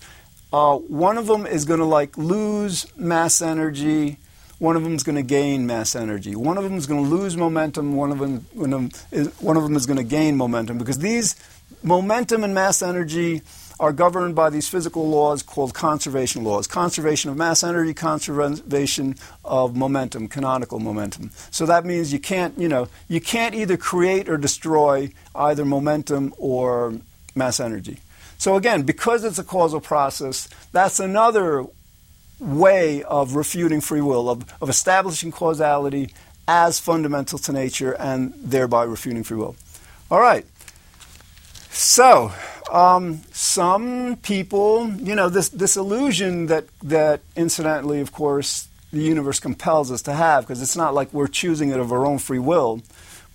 uh, 0.52 0.78
one 0.78 1.18
of 1.18 1.28
them 1.28 1.46
is 1.46 1.66
going 1.66 1.80
to 1.80 1.86
like 1.86 2.18
lose 2.18 2.86
mass 2.98 3.42
energy 3.42 4.18
one 4.62 4.76
of 4.76 4.84
them 4.84 4.94
is 4.94 5.02
going 5.02 5.16
to 5.16 5.24
gain 5.24 5.66
mass 5.66 5.96
energy. 5.96 6.36
One 6.36 6.56
of 6.56 6.64
them 6.64 6.76
is 6.76 6.86
going 6.86 7.04
to 7.04 7.10
lose 7.10 7.36
momentum. 7.36 7.96
One 7.96 8.12
of 8.12 8.20
them, 8.20 8.46
one 8.54 9.58
of 9.58 9.64
them 9.64 9.76
is 9.76 9.88
going 9.88 9.98
to 9.98 10.04
gain 10.04 10.38
momentum 10.38 10.78
because 10.78 11.00
these 11.00 11.36
momentum 11.82 12.44
and 12.44 12.54
mass 12.54 12.84
energy 12.84 13.42
are 13.82 13.92
governed 13.92 14.36
by 14.36 14.48
these 14.52 14.70
physical 14.70 15.10
laws 15.10 15.42
called 15.42 15.74
conservation 15.74 16.44
laws. 16.44 16.68
Conservation 16.68 17.32
of 17.32 17.36
mass 17.36 17.64
energy, 17.64 17.96
conservation 17.96 19.16
of 19.44 19.76
momentum, 19.76 20.28
canonical 20.28 20.80
momentum. 20.80 21.32
So 21.50 21.66
that 21.66 21.84
means 21.84 22.14
you 22.14 22.20
can't, 22.20 22.56
you 22.60 22.68
know, 22.68 22.90
you 23.08 23.20
can't 23.20 23.56
either 23.56 23.78
create 23.78 24.30
or 24.30 24.38
destroy 24.38 25.10
either 25.34 25.66
momentum 25.66 26.32
or 26.38 26.94
mass 27.34 27.60
energy. 27.60 27.98
So 28.38 28.56
again, 28.56 28.84
because 28.84 29.24
it's 29.24 29.40
a 29.40 29.44
causal 29.44 29.82
process, 29.82 30.48
that's 30.72 31.00
another 31.00 31.66
way 32.40 33.02
of 33.02 33.36
refuting 33.36 33.82
free 33.82 34.02
will, 34.02 34.30
of, 34.30 34.46
of 34.62 34.70
establishing 34.70 35.32
causality 35.32 36.14
as 36.48 36.80
fundamental 36.80 37.40
to 37.40 37.52
nature 37.52 37.94
and 37.94 38.32
thereby 38.36 38.84
refuting 38.84 39.24
free 39.24 39.38
will. 39.38 39.56
All 40.12 40.20
right. 40.20 40.46
So, 41.74 42.32
um, 42.72 43.22
some 43.32 44.18
people, 44.18 44.90
you 44.92 45.16
know, 45.16 45.30
this, 45.30 45.50
this 45.50 45.78
illusion 45.78 46.48
that, 46.48 46.66
that, 46.84 47.22
incidentally, 47.36 48.02
of 48.02 48.12
course, 48.12 48.68
the 48.92 49.02
universe 49.02 49.40
compels 49.40 49.92
us 49.92 50.02
to 50.04 50.14
have, 50.14 50.44
because 50.44 50.62
it's 50.62 50.76
not 50.76 50.94
like 50.94 51.14
we're 51.14 51.28
choosing 51.28 51.70
it 51.70 51.80
of 51.80 51.92
our 51.92 52.06
own 52.06 52.18
free 52.18 52.40
will, 52.40 52.82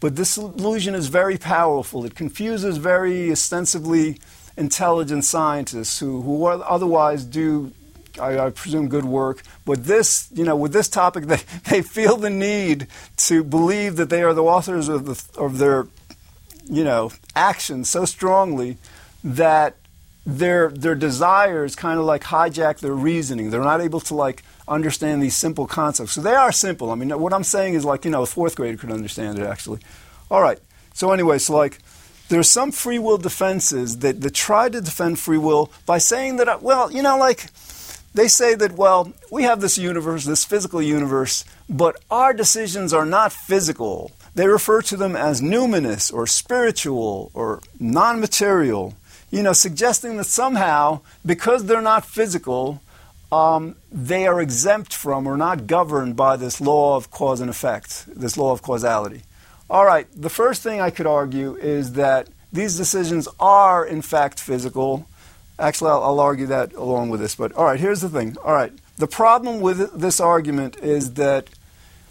but 0.01 0.17
this 0.17 0.37
illusion 0.37 0.95
is 0.95 1.09
very 1.09 1.39
powerful. 1.39 2.05
It 2.05 2.15
confuses 2.15 2.77
very 2.77 3.33
ostensibly 3.33 4.19
intelligent 4.57 5.25
scientists 5.25 5.99
who, 5.99 6.21
who 6.23 6.47
otherwise 6.47 7.25
do 7.25 7.73
I, 8.21 8.39
I, 8.39 8.51
presume 8.51 8.89
good 8.89 9.05
work. 9.05 9.43
But 9.65 9.85
this, 9.85 10.29
you 10.33 10.45
know, 10.45 10.57
with 10.57 10.73
this 10.73 10.89
topic, 10.89 11.25
they, 11.27 11.41
they 11.69 11.83
feel 11.83 12.17
the 12.17 12.31
need 12.31 12.87
to 13.19 13.45
believe 13.45 13.97
that 13.97 14.11
they 14.11 14.23
are 14.23 14.35
the 14.35 14.43
authors 14.43 14.89
of, 14.89 15.07
the, 15.07 15.41
of 15.41 15.59
their, 15.59 15.87
you 16.69 16.85
know, 16.85 17.13
actions 17.35 17.91
so 17.91 18.05
strongly 18.05 18.79
that 19.25 19.77
their 20.25 20.71
their 20.71 20.95
desires 20.95 21.77
kind 21.77 21.99
of 21.99 22.05
like 22.05 22.25
hijack 22.25 22.81
their 22.81 22.95
reasoning. 22.95 23.51
They're 23.51 23.61
not 23.61 23.81
able 23.81 24.01
to 24.01 24.15
like 24.15 24.43
understand 24.67 25.23
these 25.23 25.37
simple 25.37 25.67
concepts. 25.67 26.13
So 26.13 26.21
they 26.21 26.35
are 26.35 26.53
simple. 26.53 26.91
I 26.91 26.97
mean, 26.97 27.11
what 27.21 27.33
I'm 27.33 27.45
saying 27.45 27.75
is 27.75 27.85
like 27.85 28.05
you 28.05 28.11
know 28.11 28.23
a 28.23 28.27
fourth 28.27 28.57
grader 28.57 28.77
could 28.77 28.91
understand 28.93 29.39
it 29.39 29.47
actually. 29.47 29.81
All 30.31 30.43
right. 30.43 30.59
So 30.95 31.13
anyway, 31.13 31.39
so 31.39 31.57
like 31.57 31.79
there's 32.29 32.51
some 32.51 32.73
free 32.73 32.99
will 32.99 33.19
defenses 33.19 33.99
that, 33.99 34.21
that 34.21 34.35
try 34.35 34.69
to 34.69 34.81
defend 34.81 35.21
free 35.21 35.39
will 35.39 35.71
by 35.85 35.99
saying 35.99 36.37
that 36.37 36.49
uh, 36.49 36.59
well, 36.61 36.91
you 36.91 37.03
know, 37.03 37.17
like 37.19 37.47
they 38.17 38.29
say 38.29 38.55
that, 38.55 38.73
well, 38.73 39.13
we 39.31 39.43
have 39.43 39.61
this 39.61 39.77
universe, 39.77 40.25
this 40.25 40.45
physical 40.45 40.81
universe, 40.81 41.45
but 41.69 42.03
our 42.11 42.33
decisions 42.33 42.95
are 42.95 43.05
not 43.05 43.31
physical. 43.31 44.11
They 44.37 44.47
refer 44.47 44.83
to 44.83 44.97
them 44.97 45.17
as 45.17 45.41
numinous 45.41 46.13
or 46.13 46.27
spiritual 46.27 47.33
or 47.35 47.61
non 47.81 48.21
material, 48.21 48.95
you 49.31 49.43
know, 49.43 49.53
suggesting 49.53 50.17
that 50.19 50.25
somehow, 50.27 51.01
because 51.25 51.65
they're 51.65 51.83
not 51.83 52.07
physical, 52.07 52.81
um, 53.33 53.75
they 53.91 54.27
are 54.27 54.41
exempt 54.41 54.95
from 54.95 55.27
or 55.27 55.37
not 55.37 55.67
governed 55.67 56.15
by 56.15 56.37
this 56.37 56.61
law 56.61 56.97
of 56.97 57.11
cause 57.11 57.41
and 57.41 57.51
effect, 57.51 58.05
this 58.15 58.37
law 58.37 58.53
of 58.53 58.63
causality. 58.63 59.23
All 59.69 59.85
right, 59.85 60.07
the 60.15 60.31
first 60.31 60.63
thing 60.63 60.81
I 60.81 60.91
could 60.91 61.09
argue 61.09 61.57
is 61.57 61.95
that 61.95 62.29
these 62.53 62.77
decisions 62.77 63.27
are, 63.41 63.85
in 63.85 64.01
fact, 64.01 64.39
physical 64.39 65.09
Actually, 65.59 65.91
I'll, 65.91 66.03
I'll, 66.03 66.21
argue 66.21 66.47
that 66.49 66.75
along 66.75 67.09
with 67.09 67.21
this. 67.21 67.35
But 67.35 67.53
all 67.55 67.65
right, 67.65 67.81
here's 67.81 68.03
the 68.03 68.11
thing. 68.11 68.37
All 68.45 68.53
right, 68.53 68.73
the 68.99 69.07
problem 69.07 69.61
with 69.61 69.99
this 69.99 70.21
argument 70.21 70.77
is 70.83 71.15
that, 71.15 71.49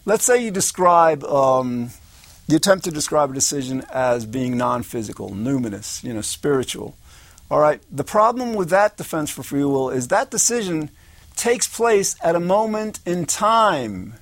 let's 0.05 0.23
say 0.23 0.43
you 0.43 0.49
describe, 0.51 1.23
um, 1.23 1.91
you 2.47 2.57
attempt 2.57 2.85
to 2.85 2.91
describe 2.91 3.31
a 3.31 3.33
decision 3.33 3.83
as 3.91 4.25
being 4.25 4.57
non-physical, 4.57 5.31
numinous, 5.31 6.03
you 6.03 6.13
know, 6.13 6.21
spiritual. 6.21 6.95
All 7.49 7.59
right, 7.59 7.81
the 7.91 8.03
problem 8.03 8.53
with 8.53 8.69
that 8.69 8.97
defense 8.97 9.29
for 9.29 9.43
free 9.43 9.63
will 9.63 9.89
is 9.89 10.07
that 10.07 10.31
decision 10.31 10.89
takes 11.35 11.67
place 11.67 12.15
at 12.23 12.35
a 12.35 12.39
moment 12.39 12.99
in 13.05 13.25
time. 13.25 14.15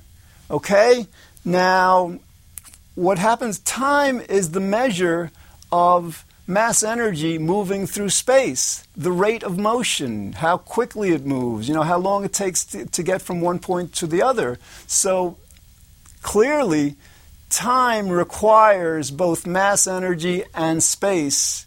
Okay, 0.50 1.06
now 1.44 2.18
what 2.94 3.18
happens? 3.18 3.58
Time 3.60 4.20
is 4.20 4.52
the 4.52 4.60
measure 4.60 5.30
of 5.72 6.24
mass 6.46 6.82
energy 6.82 7.38
moving 7.38 7.86
through 7.86 8.10
space, 8.10 8.86
the 8.96 9.10
rate 9.10 9.42
of 9.42 9.58
motion, 9.58 10.32
how 10.34 10.58
quickly 10.58 11.10
it 11.10 11.24
moves, 11.24 11.68
you 11.68 11.74
know, 11.74 11.82
how 11.82 11.98
long 11.98 12.24
it 12.24 12.32
takes 12.32 12.64
to, 12.66 12.84
to, 12.86 13.02
get 13.02 13.22
from 13.22 13.40
one 13.40 13.58
point 13.58 13.92
to 13.94 14.06
the 14.06 14.22
other. 14.22 14.58
So 14.86 15.38
clearly, 16.22 16.96
time 17.54 18.08
requires 18.08 19.12
both 19.12 19.46
mass 19.46 19.86
energy 19.86 20.42
and 20.54 20.82
space 20.82 21.64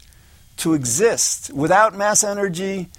to 0.57 0.73
exist. 0.73 1.53
Without 1.53 1.95
mass 1.95 2.25
energy, 2.25 2.89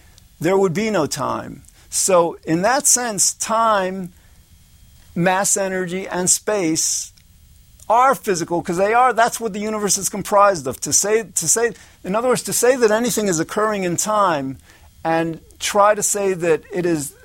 there 0.40 0.56
would 0.56 0.72
be 0.72 0.90
no 0.90 1.06
time. 1.06 1.62
So, 1.90 2.38
in 2.44 2.62
that 2.62 2.86
sense, 2.86 3.34
time, 3.34 4.12
mass 5.14 5.56
energy, 5.56 6.08
and 6.08 6.30
space 6.30 7.12
are 7.90 8.14
physical 8.14 8.60
because 8.60 8.76
they 8.76 8.92
are 8.92 9.12
that's 9.12 9.40
what 9.40 9.52
the 9.52 9.60
universe 9.60 9.96
is 9.96 10.10
comprised 10.10 10.66
of 10.66 10.78
to 10.78 10.92
say 10.92 11.22
to 11.22 11.48
say 11.48 11.72
in 12.04 12.14
other 12.14 12.28
words 12.28 12.42
to 12.42 12.52
say 12.52 12.76
that 12.76 12.90
anything 12.90 13.28
is 13.28 13.40
occurring 13.40 13.84
in 13.84 13.96
time 13.96 14.58
and 15.02 15.40
try 15.58 15.94
to 15.94 16.02
say 16.02 16.34
that 16.34 16.62
it 16.70 16.84
is 16.84 17.16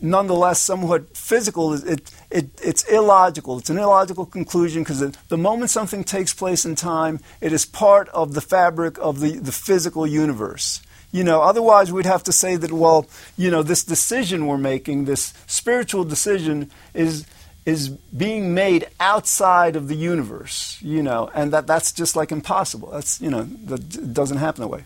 nonetheless 0.00 0.60
somewhat 0.60 1.16
physical. 1.16 1.74
It, 1.74 2.10
it, 2.30 2.48
it's 2.62 2.84
illogical. 2.84 3.58
It's 3.58 3.70
an 3.70 3.78
illogical 3.78 4.26
conclusion 4.26 4.82
because 4.82 5.00
the 5.28 5.38
moment 5.38 5.70
something 5.70 6.04
takes 6.04 6.34
place 6.34 6.64
in 6.64 6.74
time, 6.74 7.20
it 7.40 7.52
is 7.52 7.64
part 7.64 8.08
of 8.10 8.34
the 8.34 8.40
fabric 8.40 8.98
of 8.98 9.20
the, 9.20 9.38
the 9.38 9.52
physical 9.52 10.06
universe. 10.06 10.82
You 11.12 11.24
know, 11.24 11.40
otherwise 11.40 11.92
we'd 11.92 12.06
have 12.06 12.24
to 12.24 12.32
say 12.32 12.56
that, 12.56 12.72
well, 12.72 13.06
you 13.36 13.50
know, 13.50 13.62
this 13.62 13.84
decision 13.84 14.46
we're 14.46 14.58
making, 14.58 15.04
this 15.04 15.32
spiritual 15.46 16.04
decision, 16.04 16.70
is 16.94 17.26
is 17.64 17.88
being 17.88 18.54
made 18.54 18.86
outside 19.00 19.74
of 19.74 19.88
the 19.88 19.96
universe, 19.96 20.78
you 20.80 21.02
know, 21.02 21.28
and 21.34 21.52
that, 21.52 21.66
that's 21.66 21.90
just 21.90 22.14
like 22.14 22.30
impossible. 22.30 22.90
That's, 22.92 23.20
you 23.20 23.28
know, 23.28 23.42
that 23.42 24.14
doesn't 24.14 24.36
happen 24.36 24.60
that 24.62 24.68
way. 24.68 24.84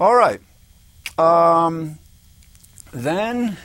All 0.00 0.16
right. 0.16 0.40
Um, 1.16 2.00
then 2.92 3.56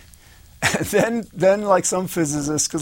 then, 0.81 1.27
then 1.33 1.61
like 1.61 1.85
some 1.85 2.07
physicists, 2.07 2.67
because 2.67 2.81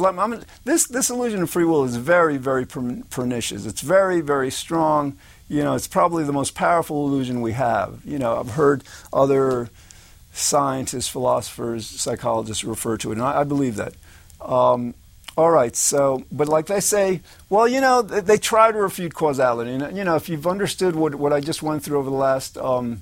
this 0.63 0.87
this 0.87 1.09
illusion 1.09 1.41
of 1.41 1.49
free 1.49 1.65
will 1.65 1.83
is 1.83 1.95
very, 1.95 2.37
very 2.37 2.65
pernicious. 2.65 3.65
It's 3.65 3.81
very, 3.81 4.21
very 4.21 4.51
strong. 4.51 5.17
You 5.49 5.63
know, 5.63 5.75
it's 5.75 5.87
probably 5.87 6.23
the 6.23 6.33
most 6.33 6.55
powerful 6.55 7.07
illusion 7.07 7.41
we 7.41 7.53
have. 7.53 8.01
You 8.05 8.19
know, 8.19 8.39
I've 8.39 8.51
heard 8.51 8.83
other 9.11 9.69
scientists, 10.33 11.07
philosophers, 11.07 11.87
psychologists 11.87 12.63
refer 12.63 12.97
to 12.97 13.11
it, 13.11 13.15
and 13.15 13.23
I, 13.23 13.41
I 13.41 13.43
believe 13.43 13.75
that. 13.75 13.93
Um, 14.41 14.93
all 15.35 15.49
right, 15.49 15.75
so, 15.75 16.23
but 16.31 16.47
like 16.47 16.67
they 16.67 16.79
say, 16.79 17.21
well, 17.49 17.67
you 17.67 17.81
know, 17.81 18.03
they, 18.03 18.19
they, 18.19 18.37
try 18.37 18.71
to 18.71 18.77
refute 18.77 19.15
causality. 19.15 19.71
And, 19.71 19.97
you 19.97 20.03
know, 20.03 20.15
if 20.15 20.29
you've 20.29 20.45
understood 20.45 20.95
what, 20.95 21.15
what 21.15 21.33
I 21.33 21.39
just 21.39 21.63
went 21.63 21.83
through 21.83 21.97
over 21.97 22.09
the 22.09 22.15
last 22.15 22.55
um, 22.57 23.01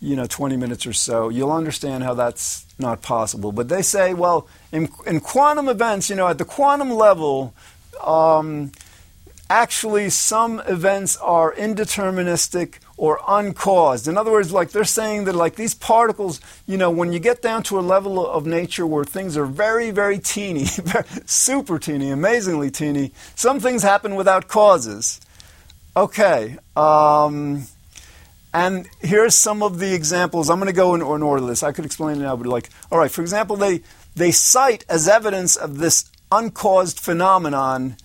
you 0.00 0.14
know, 0.14 0.26
20 0.26 0.56
minutes 0.56 0.86
or 0.86 0.92
so, 0.92 1.28
you'll 1.28 1.52
understand 1.52 2.04
how 2.04 2.14
that's 2.14 2.64
not 2.78 3.02
possible. 3.02 3.52
But 3.52 3.68
they 3.68 3.82
say, 3.82 4.14
well, 4.14 4.46
in, 4.70 4.88
in 5.06 5.20
quantum 5.20 5.68
events, 5.68 6.08
you 6.08 6.16
know, 6.16 6.28
at 6.28 6.38
the 6.38 6.44
quantum 6.44 6.90
level, 6.90 7.52
um, 8.02 8.70
actually 9.50 10.10
some 10.10 10.60
events 10.60 11.16
are 11.16 11.54
indeterministic 11.54 12.74
or 12.96 13.20
uncaused. 13.26 14.06
In 14.06 14.16
other 14.16 14.30
words, 14.30 14.52
like 14.52 14.70
they're 14.70 14.84
saying 14.84 15.24
that 15.24 15.34
like 15.34 15.56
these 15.56 15.74
particles, 15.74 16.40
you 16.66 16.76
know, 16.76 16.90
when 16.90 17.12
you 17.12 17.18
get 17.18 17.42
down 17.42 17.62
to 17.64 17.78
a 17.78 17.80
level 17.80 18.24
of 18.24 18.46
nature 18.46 18.86
where 18.86 19.04
things 19.04 19.36
are 19.36 19.46
very, 19.46 19.90
very 19.90 20.18
teeny, 20.18 20.64
super 21.26 21.78
teeny, 21.78 22.10
amazingly 22.10 22.70
teeny, 22.70 23.12
some 23.34 23.60
things 23.60 23.82
happen 23.82 24.16
without 24.16 24.48
causes. 24.48 25.20
Okay. 25.96 26.56
Um, 26.76 27.66
and 28.58 28.88
here's 29.00 29.36
some 29.36 29.62
of 29.62 29.78
the 29.78 29.94
examples. 29.94 30.50
I'm 30.50 30.58
going 30.58 30.66
to 30.66 30.72
go 30.72 30.96
in, 30.96 31.00
in 31.00 31.22
order 31.22 31.46
this. 31.46 31.62
I 31.62 31.70
could 31.70 31.84
explain 31.84 32.16
it 32.16 32.22
now, 32.22 32.34
but 32.34 32.48
like, 32.48 32.70
all 32.90 32.98
right, 32.98 33.10
for 33.10 33.22
example, 33.22 33.54
they, 33.54 33.82
they 34.16 34.32
cite 34.32 34.84
as 34.88 35.06
evidence 35.06 35.54
of 35.54 35.78
this 35.78 36.10
uncaused 36.32 36.98
phenomenon. 36.98 37.96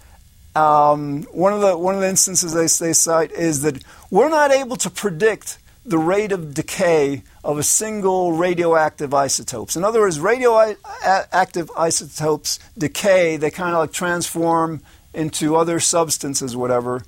Um, 0.55 1.23
one, 1.31 1.53
of 1.53 1.61
the, 1.61 1.75
one 1.75 1.95
of 1.95 2.01
the 2.01 2.07
instances 2.07 2.53
they, 2.53 2.85
they 2.85 2.93
cite 2.93 3.31
is 3.31 3.63
that 3.63 3.83
we're 4.11 4.29
not 4.29 4.51
able 4.51 4.75
to 4.77 4.91
predict 4.91 5.57
the 5.87 5.97
rate 5.97 6.31
of 6.31 6.53
decay 6.53 7.23
of 7.43 7.57
a 7.57 7.63
single 7.63 8.33
radioactive 8.33 9.11
isotopes. 9.11 9.75
In 9.75 9.83
other 9.83 10.01
words, 10.01 10.19
radioactive 10.19 11.71
isotopes 11.75 12.59
decay, 12.77 13.37
they 13.37 13.49
kind 13.49 13.73
of 13.73 13.79
like 13.79 13.91
transform 13.91 14.81
into 15.15 15.55
other 15.55 15.79
substances, 15.79 16.55
whatever. 16.55 17.01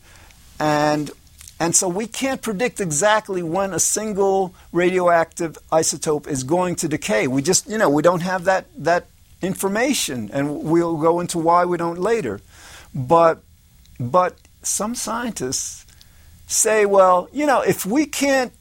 And 0.60 1.12
and 1.60 1.76
so 1.76 1.88
we 1.88 2.06
can't 2.08 2.42
predict 2.42 2.82
exactly 2.82 3.42
when 3.42 3.74
a 3.74 3.80
single 3.80 4.54
radioactive 4.74 5.58
isotope 5.72 6.28
is 6.28 6.44
going 6.44 6.76
to 6.78 6.88
decay. 6.88 7.28
We 7.28 7.42
just, 7.42 7.70
you 7.70 7.78
know, 7.78 7.90
we 7.90 8.02
don't 8.02 8.22
have 8.22 8.44
that, 8.46 8.66
that 8.78 9.08
information, 9.42 10.30
and 10.34 10.64
we'll 10.64 10.98
go 10.98 11.22
into 11.22 11.40
why 11.40 11.64
we 11.64 11.78
don't 11.78 12.00
later. 12.00 12.42
But, 12.94 13.42
but 14.00 14.36
some 14.64 14.96
scientists 14.96 15.86
say, 16.48 16.86
well, 16.86 17.30
you 17.32 17.46
know, 17.46 17.62
if 17.62 17.86
we 17.86 18.06
can't 18.06 18.52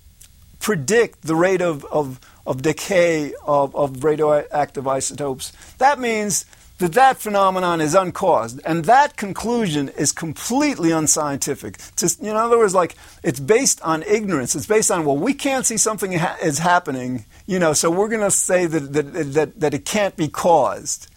predict 0.60 1.22
the 1.22 1.34
rate 1.34 1.60
of, 1.60 1.84
of, 1.86 2.20
of 2.46 2.62
decay 2.62 3.34
of, 3.44 3.74
of 3.74 4.04
radioactive 4.04 4.86
isotopes, 4.86 5.52
that 5.78 5.98
means 5.98 6.44
that 6.84 6.92
that 6.92 7.16
phenomenon 7.16 7.80
is 7.80 7.94
uncaused. 7.94 8.60
And 8.66 8.84
that 8.84 9.16
conclusion 9.16 9.88
is 9.88 10.12
completely 10.12 10.90
unscientific. 10.90 11.78
Just, 11.96 12.20
in 12.20 12.36
other 12.36 12.58
words, 12.58 12.74
like 12.74 12.94
it's 13.22 13.40
based 13.40 13.80
on 13.80 14.02
ignorance. 14.02 14.54
It's 14.54 14.66
based 14.66 14.90
on, 14.90 15.06
well, 15.06 15.16
we 15.16 15.32
can't 15.32 15.64
see 15.64 15.78
something 15.78 16.12
ha- 16.12 16.36
is 16.42 16.58
happening, 16.58 17.24
you 17.46 17.58
know, 17.58 17.72
so 17.72 17.90
we're 17.90 18.08
going 18.08 18.20
to 18.20 18.30
say 18.30 18.66
that, 18.66 18.92
that, 18.92 19.32
that, 19.32 19.60
that 19.60 19.72
it 19.72 19.86
can't 19.86 20.14
be 20.14 20.28
caused. 20.28 21.08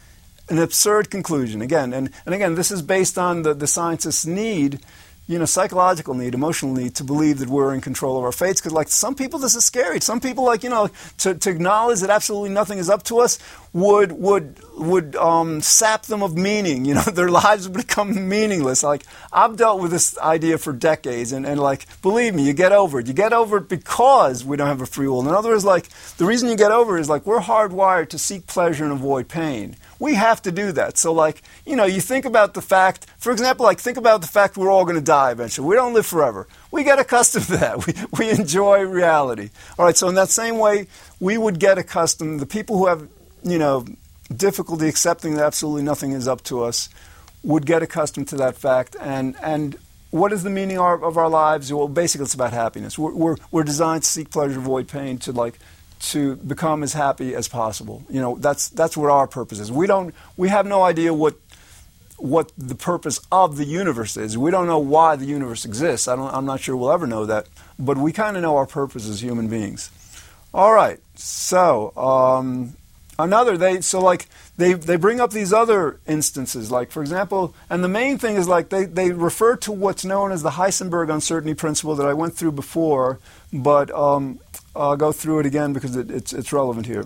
An 0.49 0.57
absurd 0.57 1.11
conclusion, 1.11 1.61
again. 1.61 1.91
And, 1.91 2.11
and 2.25 2.33
again, 2.33 2.55
this 2.55 2.71
is 2.71 2.81
based 2.81 3.17
on 3.17 3.41
the, 3.41 3.53
the 3.53 3.67
scientists' 3.67 4.25
need 4.25 4.79
you 5.27 5.37
know, 5.37 5.45
psychological 5.45 6.13
need, 6.13 6.33
emotional 6.33 6.73
need 6.73 6.95
to 6.95 7.03
believe 7.03 7.39
that 7.39 7.49
we're 7.49 7.73
in 7.73 7.81
control 7.81 8.17
of 8.17 8.23
our 8.23 8.31
fates. 8.31 8.61
Because, 8.61 8.71
like, 8.71 8.87
some 8.87 9.13
people, 9.13 9.39
this 9.39 9.55
is 9.55 9.65
scary. 9.65 9.99
Some 9.99 10.21
people, 10.21 10.45
like, 10.45 10.63
you 10.63 10.69
know, 10.69 10.89
to, 11.19 11.35
to 11.35 11.49
acknowledge 11.49 11.99
that 11.99 12.09
absolutely 12.09 12.49
nothing 12.49 12.79
is 12.79 12.89
up 12.89 13.03
to 13.03 13.19
us 13.19 13.37
would 13.73 14.13
would 14.13 14.55
would 14.77 15.15
um, 15.17 15.61
sap 15.61 16.03
them 16.03 16.23
of 16.23 16.35
meaning. 16.37 16.85
You 16.85 16.95
know, 16.95 17.01
their 17.13 17.29
lives 17.29 17.67
would 17.67 17.77
become 17.77 18.29
meaningless. 18.29 18.83
Like, 18.83 19.03
I've 19.31 19.57
dealt 19.57 19.81
with 19.81 19.91
this 19.91 20.17
idea 20.17 20.57
for 20.57 20.71
decades, 20.71 21.33
and, 21.33 21.45
and 21.45 21.59
like, 21.59 21.85
believe 22.01 22.33
me, 22.33 22.43
you 22.43 22.53
get 22.53 22.71
over 22.71 23.01
it. 23.01 23.07
You 23.07 23.13
get 23.13 23.33
over 23.33 23.57
it 23.57 23.67
because 23.67 24.45
we 24.45 24.55
don't 24.55 24.67
have 24.67 24.81
a 24.81 24.85
free 24.85 25.07
will. 25.07 25.19
In 25.19 25.27
other 25.27 25.49
words, 25.49 25.65
like, 25.65 25.89
the 26.15 26.25
reason 26.25 26.49
you 26.49 26.55
get 26.55 26.71
over 26.71 26.97
it 26.97 27.01
is 27.01 27.09
like 27.09 27.25
we're 27.25 27.41
hardwired 27.41 28.09
to 28.09 28.17
seek 28.17 28.47
pleasure 28.47 28.85
and 28.85 28.93
avoid 28.93 29.27
pain. 29.27 29.75
We 29.99 30.13
have 30.13 30.41
to 30.43 30.51
do 30.51 30.71
that. 30.73 30.97
So, 30.97 31.11
like, 31.11 31.41
you 31.65 31.75
know, 31.75 31.85
you 31.85 31.99
think 31.99 32.25
about 32.25 32.53
the 32.53 32.61
fact, 32.61 33.07
for 33.17 33.31
example, 33.31 33.65
like, 33.65 33.79
think 33.79 33.97
about 33.97 34.21
the 34.21 34.27
fact 34.27 34.55
we're 34.55 34.71
all 34.71 34.85
going 34.85 34.95
to 34.95 35.01
die 35.01 35.16
eventually. 35.25 35.67
We 35.67 35.75
don't 35.75 35.93
live 35.93 36.05
forever. 36.05 36.47
We 36.71 36.83
get 36.83 36.99
accustomed 36.99 37.45
to 37.47 37.57
that. 37.57 37.85
We, 37.85 37.93
we 38.17 38.29
enjoy 38.29 38.81
reality. 38.83 39.49
All 39.77 39.85
right, 39.85 39.97
so 39.97 40.07
in 40.07 40.15
that 40.15 40.29
same 40.29 40.57
way, 40.57 40.87
we 41.19 41.37
would 41.37 41.59
get 41.59 41.77
accustomed, 41.77 42.39
the 42.39 42.45
people 42.45 42.77
who 42.77 42.87
have, 42.87 43.07
you 43.43 43.57
know, 43.57 43.85
difficulty 44.35 44.87
accepting 44.87 45.35
that 45.35 45.45
absolutely 45.45 45.83
nothing 45.83 46.11
is 46.11 46.27
up 46.27 46.43
to 46.43 46.63
us 46.63 46.89
would 47.43 47.65
get 47.65 47.81
accustomed 47.81 48.27
to 48.29 48.35
that 48.37 48.57
fact. 48.57 48.95
And, 48.99 49.35
and 49.41 49.77
what 50.11 50.33
is 50.33 50.43
the 50.43 50.49
meaning 50.49 50.77
of 50.77 51.17
our 51.17 51.29
lives? 51.29 51.71
Well, 51.71 51.87
basically, 51.87 52.25
it's 52.25 52.33
about 52.33 52.53
happiness. 52.53 52.97
We're, 52.97 53.13
we're, 53.13 53.35
we're 53.51 53.63
designed 53.63 54.03
to 54.03 54.09
seek 54.09 54.29
pleasure, 54.29 54.59
avoid 54.59 54.87
pain, 54.87 55.17
to, 55.19 55.31
like, 55.31 55.59
to 55.99 56.35
become 56.35 56.83
as 56.83 56.93
happy 56.93 57.35
as 57.35 57.47
possible. 57.47 58.03
You 58.09 58.21
know, 58.21 58.37
that's 58.37 58.69
that's 58.69 58.95
what 58.95 59.09
our 59.09 59.27
purpose 59.27 59.59
is. 59.59 59.71
We 59.71 59.87
don't 59.87 60.13
we 60.35 60.49
have 60.49 60.65
no 60.65 60.83
idea 60.83 61.13
what 61.13 61.35
what 62.17 62.51
the 62.57 62.75
purpose 62.75 63.19
of 63.31 63.57
the 63.57 63.65
universe 63.65 64.17
is. 64.17 64.37
We 64.37 64.51
don't 64.51 64.67
know 64.67 64.79
why 64.79 65.15
the 65.15 65.25
universe 65.25 65.65
exists. 65.65 66.07
I 66.07 66.15
don't, 66.15 66.33
I'm 66.33 66.45
not 66.45 66.59
sure 66.59 66.75
we'll 66.75 66.91
ever 66.91 67.07
know 67.07 67.25
that, 67.25 67.47
but 67.77 67.97
we 67.97 68.11
kind 68.11 68.35
of 68.35 68.43
know 68.43 68.57
our 68.57 68.65
purpose 68.65 69.07
as 69.07 69.21
human 69.21 69.47
beings. 69.47 69.91
All 70.53 70.73
right, 70.73 70.99
so 71.15 71.95
um, 71.95 72.75
another 73.19 73.57
they 73.57 73.81
so 73.81 73.99
like 73.99 74.27
they 74.57 74.73
they 74.73 74.95
bring 74.95 75.19
up 75.19 75.31
these 75.31 75.53
other 75.53 75.99
instances, 76.07 76.71
like 76.71 76.89
for 76.89 77.01
example, 77.01 77.53
and 77.69 77.83
the 77.83 77.89
main 77.89 78.17
thing 78.17 78.35
is 78.37 78.47
like 78.47 78.69
they 78.69 78.85
they 78.85 79.11
refer 79.11 79.55
to 79.57 79.71
what's 79.71 80.05
known 80.05 80.31
as 80.31 80.41
the 80.41 80.51
Heisenberg 80.51 81.13
uncertainty 81.13 81.53
principle 81.53 81.95
that 81.95 82.07
I 82.07 82.13
went 82.13 82.35
through 82.35 82.53
before, 82.53 83.19
but 83.53 83.91
um, 83.91 84.39
I'll 84.75 84.97
go 84.97 85.11
through 85.11 85.39
it 85.39 85.45
again 85.45 85.73
because 85.73 85.95
it, 85.95 86.09
it's, 86.09 86.33
it's 86.33 86.53
relevant 86.53 86.85
here. 86.85 87.05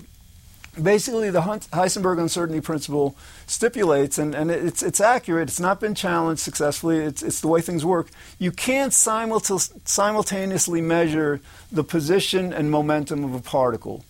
Basically, 0.82 1.30
the 1.30 1.42
Heisenberg 1.42 2.20
uncertainty 2.20 2.62
principle 2.62 3.18
stipulates, 3.46 4.18
and, 4.18 4.34
and 4.34 4.50
it's, 4.50 4.82
it's 4.82 5.02
accurate, 5.02 5.50
it's 5.50 5.60
not 5.60 5.82
been 5.82 5.96
challenged 5.96 6.42
successfully, 6.42 7.00
it's, 7.00 7.22
it's 7.22 7.42
the 7.42 7.50
way 7.50 7.60
things 7.60 7.84
work. 7.84 8.08
You 8.40 8.52
can't 8.52 8.94
simultaneously 8.94 10.82
measure 10.82 11.42
the 11.72 11.84
position 11.84 12.54
and 12.54 12.72
momentum 12.72 13.26
of 13.26 13.34
a 13.34 13.42
particle. 13.42 14.06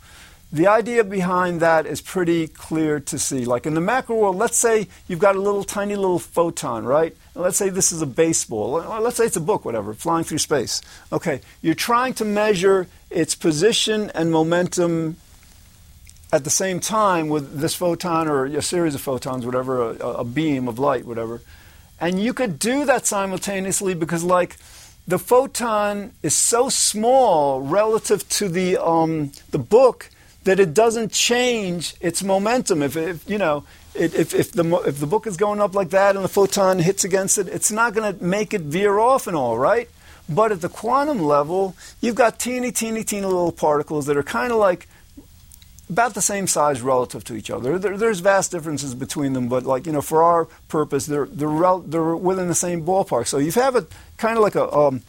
The 0.54 0.68
idea 0.68 1.04
behind 1.06 1.62
that 1.62 1.86
is 1.86 2.02
pretty 2.02 2.48
clear 2.48 3.00
to 3.00 3.18
see. 3.18 3.46
Like 3.46 3.66
in 3.66 3.74
the 3.74 3.82
macro 3.82 4.18
world, 4.18 4.36
let's 4.36 4.58
say 4.58 4.90
you've 5.08 5.18
got 5.18 5.38
a 5.38 5.42
little 5.42 5.64
tiny 5.64 5.96
little 5.96 6.20
photon, 6.20 6.86
right? 6.86 7.16
Let's 7.34 7.58
say 7.58 7.70
this 7.70 7.94
is 7.94 8.02
a 8.02 8.06
baseball. 8.06 8.72
Let's 9.02 9.16
say 9.16 9.26
it's 9.26 9.38
a 9.38 9.42
book, 9.42 9.64
whatever, 9.64 9.94
flying 9.94 10.26
through 10.26 10.40
space. 10.40 10.82
Okay, 11.12 11.40
you're 11.62 11.74
trying 11.74 12.14
to 12.16 12.26
measure 12.26 12.88
its 13.10 13.34
position 13.34 14.12
and 14.14 14.30
momentum 14.30 15.16
at 16.32 16.44
the 16.44 16.50
same 16.50 16.80
time 16.80 17.28
with 17.28 17.60
this 17.60 17.76
photon 17.76 18.28
or 18.28 18.46
a 18.46 18.62
series 18.62 18.96
of 18.96 19.02
photons, 19.02 19.46
whatever, 19.46 19.92
a, 19.92 20.08
a 20.08 20.24
beam 20.24 20.68
of 20.68 20.80
light, 20.80 21.06
whatever. 21.06 21.42
And 22.00 22.20
you 22.20 22.34
could 22.34 22.58
do 22.58 22.86
that 22.86 23.06
simultaneously 23.06 23.94
because, 23.94 24.24
like, 24.24 24.58
the 25.08 25.20
photon 25.20 26.14
is 26.24 26.36
so 26.36 26.70
small 26.70 27.62
relative 27.62 28.28
to 28.30 28.48
the 28.48 28.78
um, 28.78 29.32
the 29.52 29.60
book 29.60 30.10
that 30.44 30.60
it 30.60 30.74
doesn't 30.74 31.12
change 31.12 31.96
its 32.02 32.24
momentum. 32.24 32.82
If, 32.82 32.96
if 32.96 33.30
you 33.30 33.38
know, 33.38 33.64
if, 33.94 34.34
if, 34.34 34.52
the, 34.54 34.64
if 34.88 35.00
the 35.00 35.06
book 35.06 35.28
is 35.28 35.38
going 35.38 35.62
up 35.62 35.76
like 35.76 35.90
that 35.90 36.16
and 36.16 36.26
the 36.26 36.30
photon 36.30 36.80
hits 36.80 37.04
against 37.04 37.38
it, 37.38 37.48
it's 37.48 37.72
not 37.72 37.94
going 37.94 38.18
to 38.18 38.24
make 38.24 38.54
it 38.54 38.62
veer 38.62 38.98
off 38.98 39.28
and 39.28 39.36
all, 39.36 39.58
right? 39.58 39.90
But 40.28 40.52
at 40.52 40.62
the 40.62 40.70
quantum 40.70 41.22
level, 41.22 41.76
you've 42.00 42.16
got 42.16 42.40
teeny, 42.40 42.72
teeny, 42.72 43.04
teeny 43.04 43.26
little 43.26 43.52
particles 43.52 44.06
that 44.06 44.18
are 44.18 44.24
kind 44.24 44.52
of 44.52 44.58
like 44.58 44.88
about 45.92 46.14
the 46.14 46.22
same 46.22 46.48
size 46.48 46.82
relative 46.82 47.24
to 47.26 47.36
each 47.36 47.52
other. 47.52 47.78
There, 47.78 47.98
there's 47.98 48.22
vast 48.22 48.52
differences 48.52 48.96
between 48.96 49.34
them, 49.34 49.50
but 49.50 49.66
like 49.66 49.86
you 49.86 49.92
know, 49.92 50.02
for 50.02 50.24
our 50.24 50.46
purpose, 50.70 51.06
they're 51.06 51.26
they're, 51.26 51.48
rel- 51.48 51.82
they're 51.82 52.16
within 52.16 52.48
the 52.48 52.56
same 52.56 52.84
ballpark. 52.86 53.28
So 53.28 53.38
you 53.38 53.52
have 53.52 53.76
a 53.76 53.86
kind 54.18 54.38
of 54.38 54.44
like 54.44 54.56
a 54.56 54.72
um, 54.74 55.02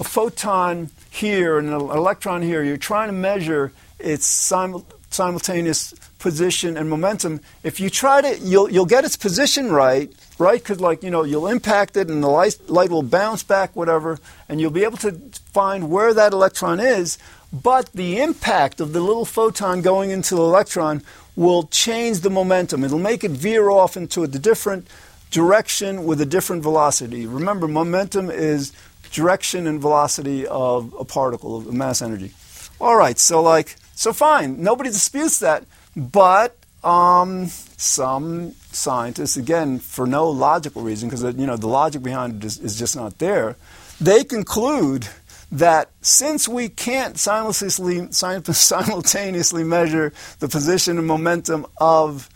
a 0.00 0.04
photon 0.04 0.90
here 1.10 1.58
and 1.58 1.68
an 1.68 1.74
electron 1.74 2.40
here. 2.42 2.64
You're 2.64 2.78
trying 2.78 3.08
to 3.08 3.12
measure 3.12 3.72
its 3.98 4.26
simul- 4.26 4.86
simultaneous 5.10 5.92
position 6.18 6.76
and 6.76 6.88
momentum. 6.88 7.40
If 7.62 7.78
you 7.78 7.90
try 7.90 8.22
to, 8.22 8.38
you'll 8.38 8.70
you'll 8.70 8.86
get 8.86 9.04
its 9.04 9.16
position 9.16 9.70
right, 9.70 10.10
right? 10.38 10.58
Because 10.58 10.80
like 10.80 11.02
you 11.02 11.10
know, 11.10 11.24
you'll 11.24 11.48
impact 11.48 11.98
it, 11.98 12.08
and 12.08 12.22
the 12.22 12.28
light, 12.28 12.58
light 12.68 12.90
will 12.90 13.02
bounce 13.02 13.42
back, 13.42 13.76
whatever, 13.76 14.18
and 14.48 14.58
you'll 14.58 14.70
be 14.70 14.84
able 14.84 14.98
to 14.98 15.12
find 15.52 15.90
where 15.90 16.14
that 16.14 16.32
electron 16.32 16.80
is. 16.80 17.18
But 17.52 17.92
the 17.92 18.20
impact 18.20 18.80
of 18.80 18.92
the 18.92 19.00
little 19.00 19.24
photon 19.24 19.82
going 19.82 20.10
into 20.10 20.36
the 20.36 20.42
electron 20.42 21.02
will 21.34 21.64
change 21.64 22.20
the 22.20 22.30
momentum. 22.30 22.84
It'll 22.84 22.98
make 22.98 23.24
it 23.24 23.32
veer 23.32 23.70
off 23.70 23.96
into 23.96 24.22
a 24.22 24.28
different 24.28 24.86
direction 25.30 26.04
with 26.04 26.20
a 26.20 26.26
different 26.26 26.62
velocity. 26.62 27.26
Remember, 27.26 27.66
momentum 27.66 28.30
is 28.30 28.72
direction 29.12 29.66
and 29.66 29.80
velocity 29.80 30.46
of 30.46 30.94
a 30.98 31.04
particle 31.04 31.56
of 31.56 31.72
mass 31.72 32.02
energy. 32.02 32.32
All 32.80 32.96
right, 32.96 33.18
so 33.18 33.42
like, 33.42 33.76
so 33.94 34.12
fine, 34.12 34.62
nobody 34.62 34.90
disputes 34.90 35.40
that, 35.40 35.64
but 35.96 36.56
um, 36.82 37.46
some 37.76 38.52
scientists, 38.72 39.36
again, 39.36 39.78
for 39.78 40.06
no 40.06 40.30
logical 40.30 40.82
reason, 40.82 41.08
because 41.08 41.22
you 41.36 41.46
know 41.46 41.56
the 41.56 41.68
logic 41.68 42.02
behind 42.02 42.42
it 42.42 42.46
is, 42.46 42.58
is 42.58 42.78
just 42.78 42.96
not 42.96 43.18
there, 43.18 43.56
they 44.00 44.24
conclude 44.24 45.08
that 45.52 45.90
since 46.00 46.48
we 46.48 46.68
can't 46.68 47.18
simultaneously, 47.18 48.08
simultaneously 48.52 49.64
measure 49.64 50.12
the 50.38 50.48
position 50.48 50.98
and 50.98 51.06
momentum 51.06 51.66
of 51.78 52.28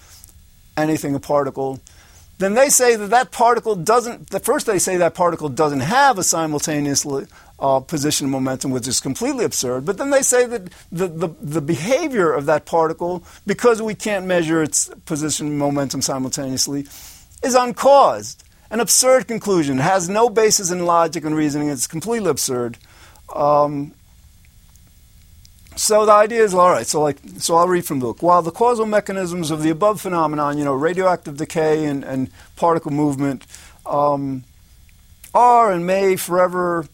anything, 0.76 1.14
a 1.14 1.20
particle, 1.20 1.80
then 2.38 2.54
they 2.54 2.68
say 2.68 2.96
that 2.96 3.10
that 3.10 3.30
particle 3.30 3.76
doesn't, 3.76 4.30
the 4.30 4.40
first 4.40 4.66
they 4.66 4.78
say 4.78 4.96
that 4.96 5.14
particle 5.14 5.48
doesn't 5.48 5.80
have 5.80 6.18
a 6.18 6.24
simultaneous 6.24 7.06
uh, 7.60 7.80
position 7.80 8.26
and 8.26 8.32
momentum, 8.32 8.70
which 8.70 8.88
is 8.88 9.00
completely 9.00 9.44
absurd. 9.44 9.84
But 9.84 9.98
then 9.98 10.10
they 10.10 10.22
say 10.22 10.46
that 10.46 10.70
the, 10.90 11.06
the, 11.06 11.28
the, 11.40 11.60
behavior 11.60 12.32
of 12.32 12.46
that 12.46 12.66
particle, 12.66 13.22
because 13.46 13.80
we 13.80 13.94
can't 13.94 14.26
measure 14.26 14.62
its 14.62 14.90
position 15.06 15.46
and 15.46 15.58
momentum 15.58 16.02
simultaneously, 16.02 16.86
is 17.44 17.54
uncaused. 17.54 18.43
An 18.74 18.80
absurd 18.80 19.28
conclusion. 19.28 19.78
It 19.78 19.82
has 19.82 20.08
no 20.08 20.28
basis 20.28 20.72
in 20.72 20.84
logic 20.84 21.24
and 21.24 21.36
reasoning. 21.36 21.68
It's 21.68 21.86
completely 21.86 22.28
absurd. 22.28 22.76
Um, 23.32 23.92
so 25.76 26.04
the 26.04 26.10
idea 26.10 26.42
is 26.42 26.54
all 26.54 26.70
right. 26.70 26.84
So 26.84 27.00
like, 27.00 27.18
so 27.38 27.54
I'll 27.54 27.68
read 27.68 27.84
from 27.84 28.00
the 28.00 28.06
book. 28.06 28.20
While 28.20 28.42
the 28.42 28.50
causal 28.50 28.84
mechanisms 28.84 29.52
of 29.52 29.62
the 29.62 29.70
above 29.70 30.00
phenomenon, 30.00 30.58
you 30.58 30.64
know, 30.64 30.74
radioactive 30.74 31.36
decay 31.36 31.84
and, 31.84 32.02
and 32.02 32.32
particle 32.56 32.90
movement, 32.90 33.46
um, 33.86 34.42
are 35.32 35.70
and 35.70 35.86
may 35.86 36.16
forever 36.16 36.84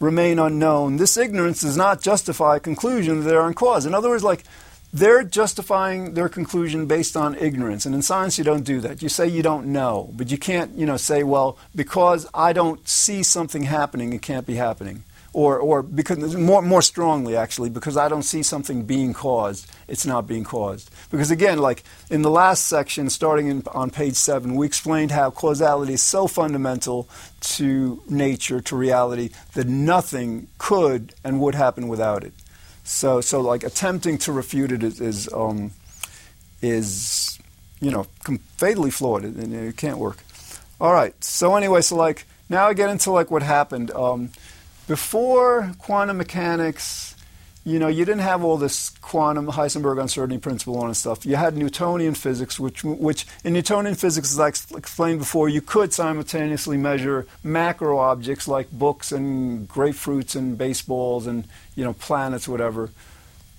remain 0.00 0.40
unknown, 0.40 0.96
this 0.96 1.16
ignorance 1.16 1.60
does 1.60 1.76
not 1.76 2.02
justify 2.02 2.56
a 2.56 2.60
conclusion 2.60 3.20
that 3.20 3.30
they 3.30 3.36
are 3.36 3.52
cause. 3.52 3.86
In 3.86 3.94
other 3.94 4.08
words, 4.08 4.24
like 4.24 4.42
they're 4.92 5.22
justifying 5.22 6.14
their 6.14 6.28
conclusion 6.28 6.86
based 6.86 7.16
on 7.16 7.34
ignorance. 7.34 7.84
And 7.86 7.94
in 7.94 8.02
science, 8.02 8.38
you 8.38 8.44
don't 8.44 8.64
do 8.64 8.80
that. 8.80 9.02
You 9.02 9.08
say 9.08 9.26
you 9.26 9.42
don't 9.42 9.66
know, 9.66 10.10
but 10.14 10.30
you 10.30 10.38
can't, 10.38 10.72
you 10.76 10.86
know, 10.86 10.96
say, 10.96 11.22
well, 11.22 11.58
because 11.74 12.26
I 12.32 12.52
don't 12.52 12.86
see 12.88 13.22
something 13.22 13.64
happening, 13.64 14.12
it 14.12 14.22
can't 14.22 14.46
be 14.46 14.54
happening 14.54 15.04
or, 15.32 15.58
or 15.58 15.82
because 15.82 16.34
more, 16.36 16.62
more 16.62 16.82
strongly 16.82 17.36
actually 17.36 17.70
because 17.70 17.96
I 17.96 18.08
don't 18.08 18.22
see 18.22 18.42
something 18.42 18.84
being 18.84 19.12
caused, 19.12 19.70
it's 19.86 20.06
not 20.06 20.26
being 20.26 20.44
caused. 20.44 20.90
Because 21.10 21.30
again, 21.30 21.58
like 21.58 21.84
in 22.10 22.22
the 22.22 22.30
last 22.30 22.66
section, 22.66 23.10
starting 23.10 23.48
in, 23.48 23.62
on 23.72 23.90
page 23.90 24.16
seven, 24.16 24.56
we 24.56 24.66
explained 24.66 25.10
how 25.10 25.30
causality 25.30 25.94
is 25.94 26.02
so 26.02 26.26
fundamental 26.26 27.08
to 27.40 28.02
nature, 28.08 28.60
to 28.62 28.76
reality, 28.76 29.30
that 29.54 29.66
nothing 29.66 30.48
could 30.58 31.14
and 31.22 31.40
would 31.40 31.54
happen 31.54 31.88
without 31.88 32.24
it. 32.24 32.32
So, 32.88 33.20
so 33.20 33.42
like 33.42 33.64
attempting 33.64 34.16
to 34.18 34.32
refute 34.32 34.72
it 34.72 34.82
is, 34.82 34.98
is, 35.00 35.32
um, 35.32 35.72
is 36.62 37.38
you 37.80 37.90
know, 37.90 38.04
fatally 38.56 38.90
flawed, 38.90 39.24
it, 39.24 39.36
it 39.36 39.76
can't 39.76 39.98
work. 39.98 40.16
All 40.80 40.92
right. 40.92 41.12
So 41.22 41.54
anyway, 41.54 41.82
so 41.82 41.96
like 41.96 42.26
now 42.48 42.66
I 42.66 42.72
get 42.72 42.88
into 42.88 43.10
like 43.10 43.30
what 43.30 43.42
happened. 43.42 43.90
Um, 43.90 44.30
before 44.86 45.74
quantum 45.78 46.16
mechanics, 46.16 47.14
you 47.68 47.78
know, 47.78 47.88
you 47.88 48.04
didn't 48.04 48.22
have 48.22 48.42
all 48.42 48.56
this 48.56 48.88
quantum 48.88 49.46
Heisenberg 49.46 50.00
uncertainty 50.00 50.40
principle 50.40 50.84
and 50.84 50.96
stuff. 50.96 51.26
You 51.26 51.36
had 51.36 51.56
Newtonian 51.56 52.14
physics, 52.14 52.58
which, 52.58 52.82
which 52.82 53.26
in 53.44 53.52
Newtonian 53.52 53.94
physics, 53.94 54.32
as 54.32 54.40
I 54.40 54.48
explained 54.48 55.18
before, 55.18 55.48
you 55.48 55.60
could 55.60 55.92
simultaneously 55.92 56.78
measure 56.78 57.26
macro 57.44 57.98
objects 57.98 58.48
like 58.48 58.70
books 58.70 59.12
and 59.12 59.68
grapefruits 59.68 60.34
and 60.34 60.56
baseballs 60.56 61.26
and 61.26 61.44
you 61.74 61.84
know 61.84 61.92
planets, 61.92 62.48
whatever, 62.48 62.90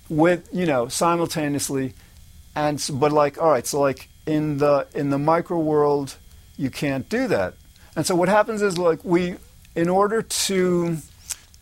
with 0.08 0.48
you 0.52 0.66
know 0.66 0.88
simultaneously. 0.88 1.94
And 2.56 2.84
but 2.94 3.12
like, 3.12 3.40
all 3.40 3.50
right, 3.50 3.66
so 3.66 3.80
like 3.80 4.08
in 4.26 4.58
the 4.58 4.88
in 4.92 5.10
the 5.10 5.18
micro 5.18 5.58
world, 5.58 6.16
you 6.56 6.70
can't 6.70 7.08
do 7.08 7.28
that. 7.28 7.54
And 7.94 8.04
so 8.04 8.16
what 8.16 8.28
happens 8.28 8.60
is 8.60 8.76
like 8.76 9.04
we, 9.04 9.36
in 9.76 9.88
order 9.88 10.22
to 10.22 10.96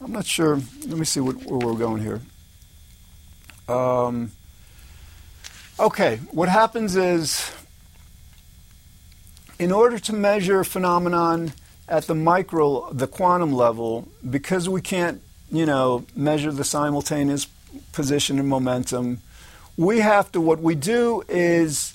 I'm 0.00 0.12
not 0.12 0.26
sure. 0.26 0.56
Let 0.86 0.98
me 0.98 1.04
see 1.04 1.20
what, 1.20 1.36
where 1.44 1.58
we're 1.58 1.78
going 1.78 2.02
here. 2.02 2.20
Um, 3.68 4.32
okay, 5.78 6.16
what 6.30 6.48
happens 6.48 6.96
is, 6.96 7.52
in 9.58 9.72
order 9.72 9.98
to 9.98 10.12
measure 10.14 10.64
phenomenon 10.64 11.52
at 11.86 12.06
the 12.06 12.14
micro, 12.14 12.90
the 12.92 13.06
quantum 13.06 13.52
level, 13.52 14.08
because 14.28 14.68
we 14.68 14.80
can't, 14.80 15.20
you 15.50 15.66
know, 15.66 16.06
measure 16.16 16.52
the 16.52 16.64
simultaneous 16.64 17.46
position 17.92 18.38
and 18.38 18.48
momentum, 18.48 19.20
we 19.76 20.00
have 20.00 20.32
to. 20.32 20.40
What 20.40 20.60
we 20.60 20.74
do 20.74 21.22
is 21.28 21.94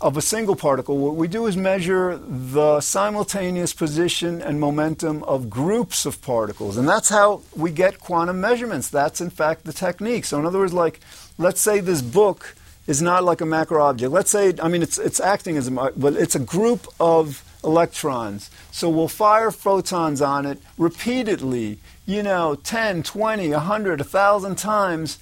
of 0.00 0.16
a 0.16 0.22
single 0.22 0.54
particle, 0.54 0.96
what 0.96 1.16
we 1.16 1.26
do 1.26 1.46
is 1.46 1.56
measure 1.56 2.18
the 2.18 2.80
simultaneous 2.80 3.72
position 3.72 4.40
and 4.40 4.60
momentum 4.60 5.24
of 5.24 5.50
groups 5.50 6.06
of 6.06 6.22
particles. 6.22 6.76
And 6.76 6.88
that's 6.88 7.08
how 7.08 7.42
we 7.56 7.72
get 7.72 7.98
quantum 7.98 8.40
measurements. 8.40 8.88
That's, 8.88 9.20
in 9.20 9.30
fact, 9.30 9.64
the 9.64 9.72
technique. 9.72 10.24
So, 10.24 10.38
in 10.38 10.46
other 10.46 10.60
words, 10.60 10.72
like, 10.72 11.00
let's 11.36 11.60
say 11.60 11.80
this 11.80 12.00
book 12.00 12.54
is 12.86 13.02
not 13.02 13.24
like 13.24 13.40
a 13.40 13.46
macro 13.46 13.82
object. 13.82 14.12
Let's 14.12 14.30
say, 14.30 14.54
I 14.62 14.68
mean, 14.68 14.82
it's, 14.82 14.98
it's 14.98 15.18
acting 15.18 15.56
as 15.56 15.66
a, 15.66 15.92
but 15.96 16.14
it's 16.14 16.36
a 16.36 16.40
group 16.40 16.86
of 17.00 17.42
electrons. 17.64 18.50
So, 18.70 18.88
we'll 18.88 19.08
fire 19.08 19.50
photons 19.50 20.22
on 20.22 20.46
it 20.46 20.62
repeatedly, 20.76 21.80
you 22.06 22.22
know, 22.22 22.54
10, 22.54 23.02
20, 23.02 23.50
100, 23.50 24.00
1,000 24.00 24.56
times. 24.56 25.18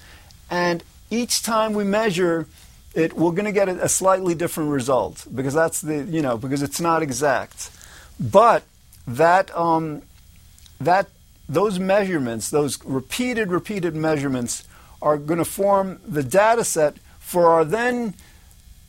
And 0.51 0.83
each 1.09 1.41
time 1.41 1.73
we 1.73 1.83
measure, 1.83 2.45
it, 2.97 3.13
we're 3.13 3.31
going 3.31 3.45
to 3.45 3.51
get 3.51 3.69
a, 3.69 3.83
a 3.83 3.89
slightly 3.89 4.33
different 4.33 4.71
result 4.71 5.27
because 5.33 5.53
that's 5.53 5.81
the 5.81 6.03
you 6.03 6.21
know 6.21 6.37
because 6.37 6.63
it's 6.63 6.81
not 6.81 7.03
exact, 7.03 7.69
but 8.19 8.63
that 9.07 9.55
um, 9.55 10.01
that 10.81 11.07
those 11.47 11.77
measurements, 11.79 12.49
those 12.49 12.83
repeated 12.83 13.51
repeated 13.51 13.95
measurements, 13.95 14.67
are 14.99 15.17
going 15.17 15.37
to 15.37 15.45
form 15.45 15.99
the 16.07 16.23
data 16.23 16.63
set 16.63 16.95
for 17.19 17.51
our 17.51 17.63
then 17.63 18.15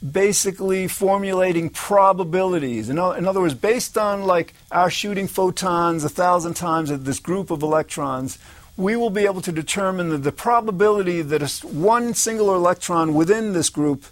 basically 0.01 0.89
formulating 0.89 1.69
probabilities. 1.69 2.89
In, 2.89 2.99
in 2.99 3.27
other 3.27 3.41
words, 3.41 3.55
based 3.55 3.99
on 3.99 4.23
like 4.23 4.55
our 4.71 4.91
shooting 4.91 5.27
photons 5.27 6.05
a 6.05 6.09
thousand 6.09 6.55
times 6.55 6.91
at 6.91 7.05
this 7.05 7.19
group 7.19 7.51
of 7.51 7.63
electrons, 7.63 8.39
we 8.79 8.95
will 8.95 9.11
be 9.11 9.25
able 9.25 9.41
to 9.41 9.51
determine 9.51 10.09
the, 10.09 10.19
the 10.19 10.33
probability 10.33 11.21
that 11.21 11.43
a, 11.43 11.67
one 11.67 12.15
single 12.15 12.55
electron 12.55 13.13
within 13.13 13.53
this 13.53 13.69
group, 13.69 14.05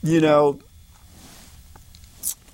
you 0.00 0.20
know, 0.20 0.60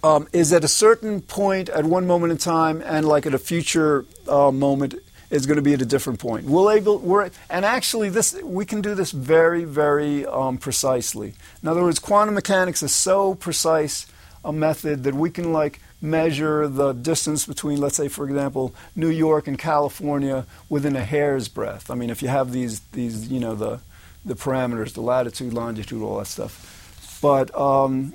um, 0.03 0.27
is 0.33 0.51
at 0.53 0.65
a 0.65 0.69
certain 0.69 1.21
point 1.21 1.69
at 1.69 1.85
one 1.85 2.07
moment 2.07 2.31
in 2.33 2.39
time, 2.39 2.83
and 2.87 3.07
like 3.07 3.27
at 3.27 3.35
a 3.35 3.39
future 3.39 4.07
uh, 4.27 4.51
moment 4.51 4.95
is 5.31 5.45
going 5.45 5.57
to 5.57 5.63
be 5.63 5.75
at 5.75 5.83
a 5.83 5.87
different 5.87 6.19
point. 6.19 6.47
We'll 6.47 6.71
able 6.71 6.99
we're 7.01 7.29
and 7.51 7.65
actually 7.67 8.09
this 8.09 8.35
we 8.43 8.65
can 8.65 8.81
do 8.81 8.95
this 8.95 9.11
very 9.11 9.65
very 9.65 10.25
um, 10.25 10.57
precisely. 10.57 11.35
In 11.63 11.69
other 11.69 11.83
words, 11.83 11.99
quantum 11.99 12.35
mechanics 12.35 12.83
is 12.83 12.95
so 12.95 13.35
precise 13.35 14.07
a 14.43 14.53
method 14.53 15.05
that 15.05 15.15
we 15.15 15.29
can 15.29 15.53
like 15.53 15.81
measure 16.01 16.69
the 16.69 16.93
distance 16.93 17.47
between, 17.47 17.81
let's 17.81 17.97
say, 17.97 18.09
for 18.09 18.25
example, 18.25 18.75
New 18.95 19.09
York 19.09 19.49
and 19.49 19.59
California 19.59 20.47
within 20.69 20.95
a 20.95 21.05
hair's 21.05 21.49
breadth. 21.49 21.91
I 21.91 21.95
mean, 21.95 22.11
if 22.11 22.23
you 22.23 22.29
have 22.29 22.53
these, 22.53 22.81
these 22.93 23.29
you 23.29 23.41
know, 23.41 23.55
the, 23.55 23.81
the 24.25 24.35
parameters, 24.35 24.93
the 24.95 25.01
latitude, 25.01 25.53
longitude, 25.53 26.03
all 26.03 26.19
that 26.19 26.27
stuff. 26.27 27.19
But, 27.21 27.55
um, 27.59 28.15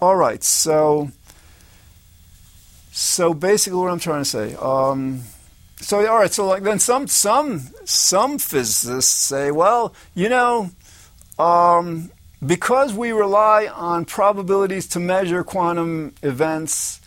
all 0.00 0.16
right, 0.16 0.42
so, 0.42 1.10
so 2.92 3.34
basically 3.34 3.78
what 3.78 3.90
I'm 3.90 3.98
trying 3.98 4.22
to 4.22 4.28
say. 4.28 4.54
Um, 4.54 5.22
so, 5.76 6.06
all 6.06 6.18
right, 6.18 6.32
so 6.32 6.46
like 6.46 6.62
then 6.62 6.78
some, 6.78 7.08
some, 7.08 7.68
some 7.84 8.38
physicists 8.38 9.12
say, 9.12 9.50
well, 9.50 9.94
you 10.14 10.28
know, 10.28 10.70
um, 11.38 12.10
because 12.44 12.92
we 12.92 13.12
rely 13.12 13.66
on 13.66 14.04
probabilities 14.04 14.86
to 14.88 15.00
measure 15.00 15.44
quantum 15.44 16.14
events, 16.22 17.00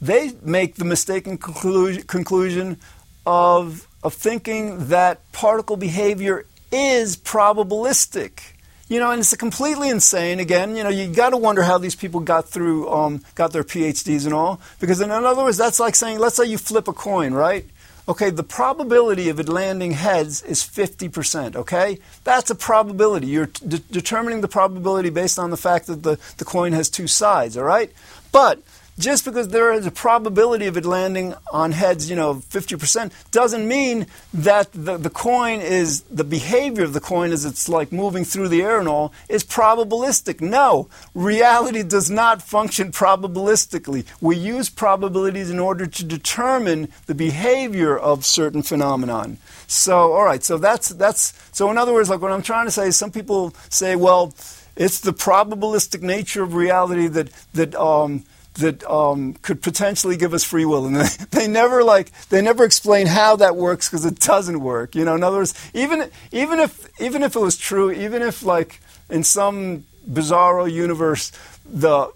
they 0.00 0.32
make 0.42 0.76
the 0.76 0.84
mistaken 0.84 1.38
conclusion, 1.38 2.78
of, 3.26 3.86
of 4.02 4.14
thinking 4.14 4.88
that 4.88 5.30
particle 5.32 5.76
behavior 5.76 6.46
is 6.72 7.16
probabilistic. 7.16 8.52
You 8.88 8.98
know, 8.98 9.12
and 9.12 9.20
it's 9.20 9.36
completely 9.36 9.88
insane. 9.88 10.40
Again, 10.40 10.74
you 10.74 10.82
know, 10.82 10.88
you 10.88 11.14
got 11.14 11.30
to 11.30 11.36
wonder 11.36 11.62
how 11.62 11.78
these 11.78 11.94
people 11.94 12.18
got 12.18 12.48
through, 12.48 12.90
um, 12.90 13.22
got 13.36 13.52
their 13.52 13.62
PhDs 13.62 14.24
and 14.24 14.34
all. 14.34 14.60
Because 14.80 15.00
in 15.00 15.12
other 15.12 15.44
words, 15.44 15.56
that's 15.56 15.78
like 15.78 15.94
saying, 15.94 16.18
let's 16.18 16.34
say 16.34 16.46
you 16.46 16.58
flip 16.58 16.88
a 16.88 16.92
coin, 16.92 17.32
right? 17.32 17.64
Okay, 18.08 18.30
the 18.30 18.42
probability 18.42 19.28
of 19.28 19.38
it 19.38 19.48
landing 19.48 19.92
heads 19.92 20.42
is 20.42 20.64
50%, 20.64 21.54
okay? 21.54 22.00
That's 22.24 22.50
a 22.50 22.56
probability. 22.56 23.28
You're 23.28 23.46
de- 23.46 23.78
determining 23.78 24.40
the 24.40 24.48
probability 24.48 25.10
based 25.10 25.38
on 25.38 25.50
the 25.50 25.56
fact 25.56 25.86
that 25.86 26.02
the, 26.02 26.18
the 26.38 26.44
coin 26.44 26.72
has 26.72 26.90
two 26.90 27.06
sides, 27.06 27.56
all 27.56 27.62
right? 27.62 27.92
But 28.32 28.60
just 29.00 29.24
because 29.24 29.48
there 29.48 29.72
is 29.72 29.86
a 29.86 29.90
probability 29.90 30.66
of 30.66 30.76
it 30.76 30.84
landing 30.84 31.34
on 31.52 31.72
heads, 31.72 32.08
you 32.10 32.16
know, 32.16 32.34
50%, 32.34 33.10
doesn't 33.30 33.66
mean 33.66 34.06
that 34.34 34.70
the, 34.72 34.96
the 34.98 35.10
coin 35.10 35.60
is, 35.60 36.02
the 36.02 36.24
behavior 36.24 36.84
of 36.84 36.92
the 36.92 37.00
coin 37.00 37.32
as 37.32 37.44
it's 37.44 37.68
like 37.68 37.90
moving 37.92 38.24
through 38.24 38.48
the 38.48 38.62
air 38.62 38.78
and 38.78 38.88
all, 38.88 39.12
is 39.28 39.42
probabilistic. 39.42 40.40
No, 40.40 40.88
reality 41.14 41.82
does 41.82 42.10
not 42.10 42.42
function 42.42 42.92
probabilistically. 42.92 44.04
We 44.20 44.36
use 44.36 44.68
probabilities 44.68 45.50
in 45.50 45.58
order 45.58 45.86
to 45.86 46.04
determine 46.04 46.88
the 47.06 47.14
behavior 47.14 47.98
of 47.98 48.26
certain 48.26 48.62
phenomenon. 48.62 49.38
So, 49.66 50.12
all 50.12 50.24
right, 50.24 50.42
so 50.42 50.58
that's, 50.58 50.90
that's, 50.90 51.32
so 51.52 51.70
in 51.70 51.78
other 51.78 51.92
words, 51.92 52.10
like 52.10 52.20
what 52.20 52.32
I'm 52.32 52.42
trying 52.42 52.66
to 52.66 52.70
say 52.70 52.88
is 52.88 52.96
some 52.96 53.10
people 53.10 53.54
say, 53.70 53.96
well, 53.96 54.34
it's 54.76 55.00
the 55.00 55.12
probabilistic 55.12 56.02
nature 56.02 56.42
of 56.42 56.54
reality 56.54 57.06
that, 57.08 57.30
that, 57.54 57.74
um, 57.74 58.24
that 58.60 58.88
um, 58.90 59.34
could 59.34 59.60
potentially 59.62 60.16
give 60.16 60.32
us 60.32 60.44
free 60.44 60.64
will, 60.64 60.86
and 60.86 60.96
they, 61.30 61.46
never 61.46 61.82
like 61.82 62.10
they 62.28 62.40
never 62.40 62.64
explain 62.64 63.06
how 63.06 63.36
that 63.36 63.56
works 63.56 63.88
because 63.88 64.04
it 64.04 64.20
doesn't 64.20 64.60
work. 64.60 64.94
You 64.94 65.04
know, 65.04 65.14
in 65.14 65.22
other 65.22 65.38
words, 65.38 65.54
even 65.74 66.10
even 66.32 66.60
if 66.60 66.88
even 67.00 67.22
if 67.22 67.36
it 67.36 67.40
was 67.40 67.56
true, 67.56 67.90
even 67.90 68.22
if 68.22 68.42
like 68.42 68.80
in 69.08 69.24
some 69.24 69.84
bizarro 70.08 70.70
universe 70.70 71.32
the 71.64 72.10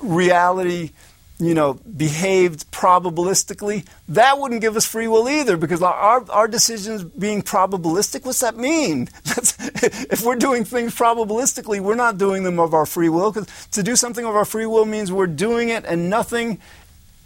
reality 0.00 0.90
you 1.38 1.54
know, 1.54 1.74
behaved 1.74 2.70
probabilistically, 2.72 3.86
that 4.08 4.38
wouldn't 4.38 4.60
give 4.60 4.76
us 4.76 4.84
free 4.84 5.06
will 5.06 5.28
either 5.28 5.56
because 5.56 5.82
our, 5.82 6.28
our 6.30 6.48
decisions 6.48 7.04
being 7.04 7.42
probabilistic, 7.42 8.24
what's 8.24 8.40
that 8.40 8.56
mean? 8.56 9.08
if 9.24 10.24
we're 10.24 10.34
doing 10.36 10.64
things 10.64 10.94
probabilistically, 10.94 11.80
we're 11.80 11.94
not 11.94 12.18
doing 12.18 12.42
them 12.42 12.58
of 12.58 12.74
our 12.74 12.86
free 12.86 13.08
will 13.08 13.30
because 13.30 13.68
to 13.68 13.84
do 13.84 13.94
something 13.94 14.24
of 14.24 14.34
our 14.34 14.44
free 14.44 14.66
will 14.66 14.84
means 14.84 15.12
we're 15.12 15.28
doing 15.28 15.68
it 15.68 15.84
and 15.84 16.10
nothing 16.10 16.58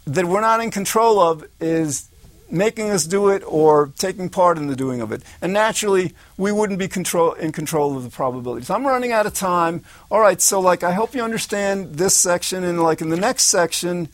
that 0.05 0.25
we're 0.25 0.41
not 0.41 0.61
in 0.61 0.69
control 0.69 1.19
of 1.19 1.45
is 1.59 2.07
making 2.49 2.89
us 2.89 3.05
do 3.05 3.29
it 3.29 3.43
or 3.45 3.91
taking 3.97 4.29
part 4.29 4.57
in 4.57 4.67
the 4.67 4.75
doing 4.75 5.01
of 5.01 5.11
it. 5.11 5.21
And 5.41 5.53
naturally, 5.53 6.13
we 6.37 6.51
wouldn't 6.51 6.79
be 6.79 6.87
control, 6.87 7.33
in 7.33 7.51
control 7.51 7.97
of 7.97 8.03
the 8.03 8.09
probabilities. 8.09 8.69
I'm 8.69 8.85
running 8.85 9.11
out 9.11 9.25
of 9.25 9.33
time. 9.33 9.83
All 10.11 10.19
right, 10.19 10.39
so 10.41 10.59
like 10.59 10.83
I 10.83 10.93
hope 10.93 11.15
you 11.15 11.23
understand 11.23 11.95
this 11.95 12.15
section, 12.15 12.63
and 12.63 12.81
like 12.81 13.01
in 13.01 13.09
the 13.09 13.17
next 13.17 13.45
section, 13.45 14.09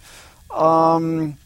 um, 0.51 1.37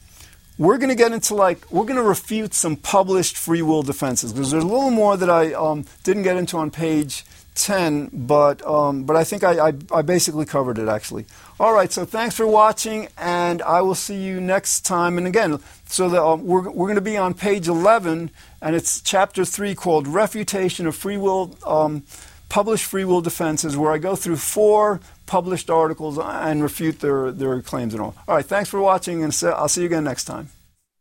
we're 0.57 0.77
going 0.77 0.89
to 0.89 0.95
get 0.95 1.11
into 1.11 1.35
like 1.35 1.71
we're 1.71 1.85
going 1.85 1.95
to 1.95 2.03
refute 2.03 2.53
some 2.53 2.75
published 2.75 3.37
free 3.37 3.61
will 3.61 3.83
defenses 3.83 4.31
because 4.31 4.51
there's 4.51 4.63
a 4.63 4.67
little 4.67 4.91
more 4.91 5.17
that 5.17 5.29
I 5.29 5.53
um, 5.53 5.85
didn't 6.03 6.23
get 6.23 6.37
into 6.37 6.57
on 6.57 6.71
page 6.71 7.25
10, 7.55 8.09
but, 8.13 8.65
um, 8.65 9.03
but 9.03 9.15
I 9.15 9.23
think 9.23 9.43
I, 9.43 9.69
I, 9.69 9.73
I, 9.91 10.01
basically 10.01 10.45
covered 10.45 10.77
it 10.79 10.87
actually. 10.87 11.25
All 11.59 11.73
right, 11.73 11.91
so 11.91 12.05
thanks 12.05 12.35
for 12.35 12.47
watching, 12.47 13.07
and 13.17 13.61
I 13.61 13.81
will 13.81 13.95
see 13.95 14.21
you 14.21 14.41
next 14.41 14.81
time. 14.81 15.17
And 15.17 15.27
again, 15.27 15.59
so 15.93 16.09
the, 16.09 16.23
um, 16.23 16.43
we're, 16.43 16.71
we're 16.71 16.87
going 16.87 16.95
to 16.95 17.01
be 17.01 17.17
on 17.17 17.35
page 17.35 17.67
11, 17.67 18.31
and 18.63 18.75
it's 18.75 18.99
chapter 18.99 19.45
3 19.45 19.75
called 19.75 20.07
Refutation 20.07 20.87
of 20.87 20.95
Free 20.95 21.17
Will, 21.17 21.55
um, 21.67 22.01
Published 22.49 22.85
Free 22.85 23.05
Will 23.05 23.21
Defenses, 23.21 23.77
where 23.77 23.91
I 23.91 23.99
go 23.99 24.15
through 24.15 24.37
four 24.37 25.01
published 25.27 25.69
articles 25.69 26.17
and 26.17 26.63
refute 26.63 26.99
their, 26.99 27.31
their 27.31 27.61
claims 27.61 27.93
and 27.93 28.01
all. 28.01 28.15
All 28.27 28.35
right, 28.35 28.45
thanks 28.45 28.71
for 28.71 28.79
watching, 28.79 29.23
and 29.23 29.39
I'll 29.43 29.69
see 29.69 29.81
you 29.81 29.87
again 29.87 30.03
next 30.03 30.25
time. 30.25 30.49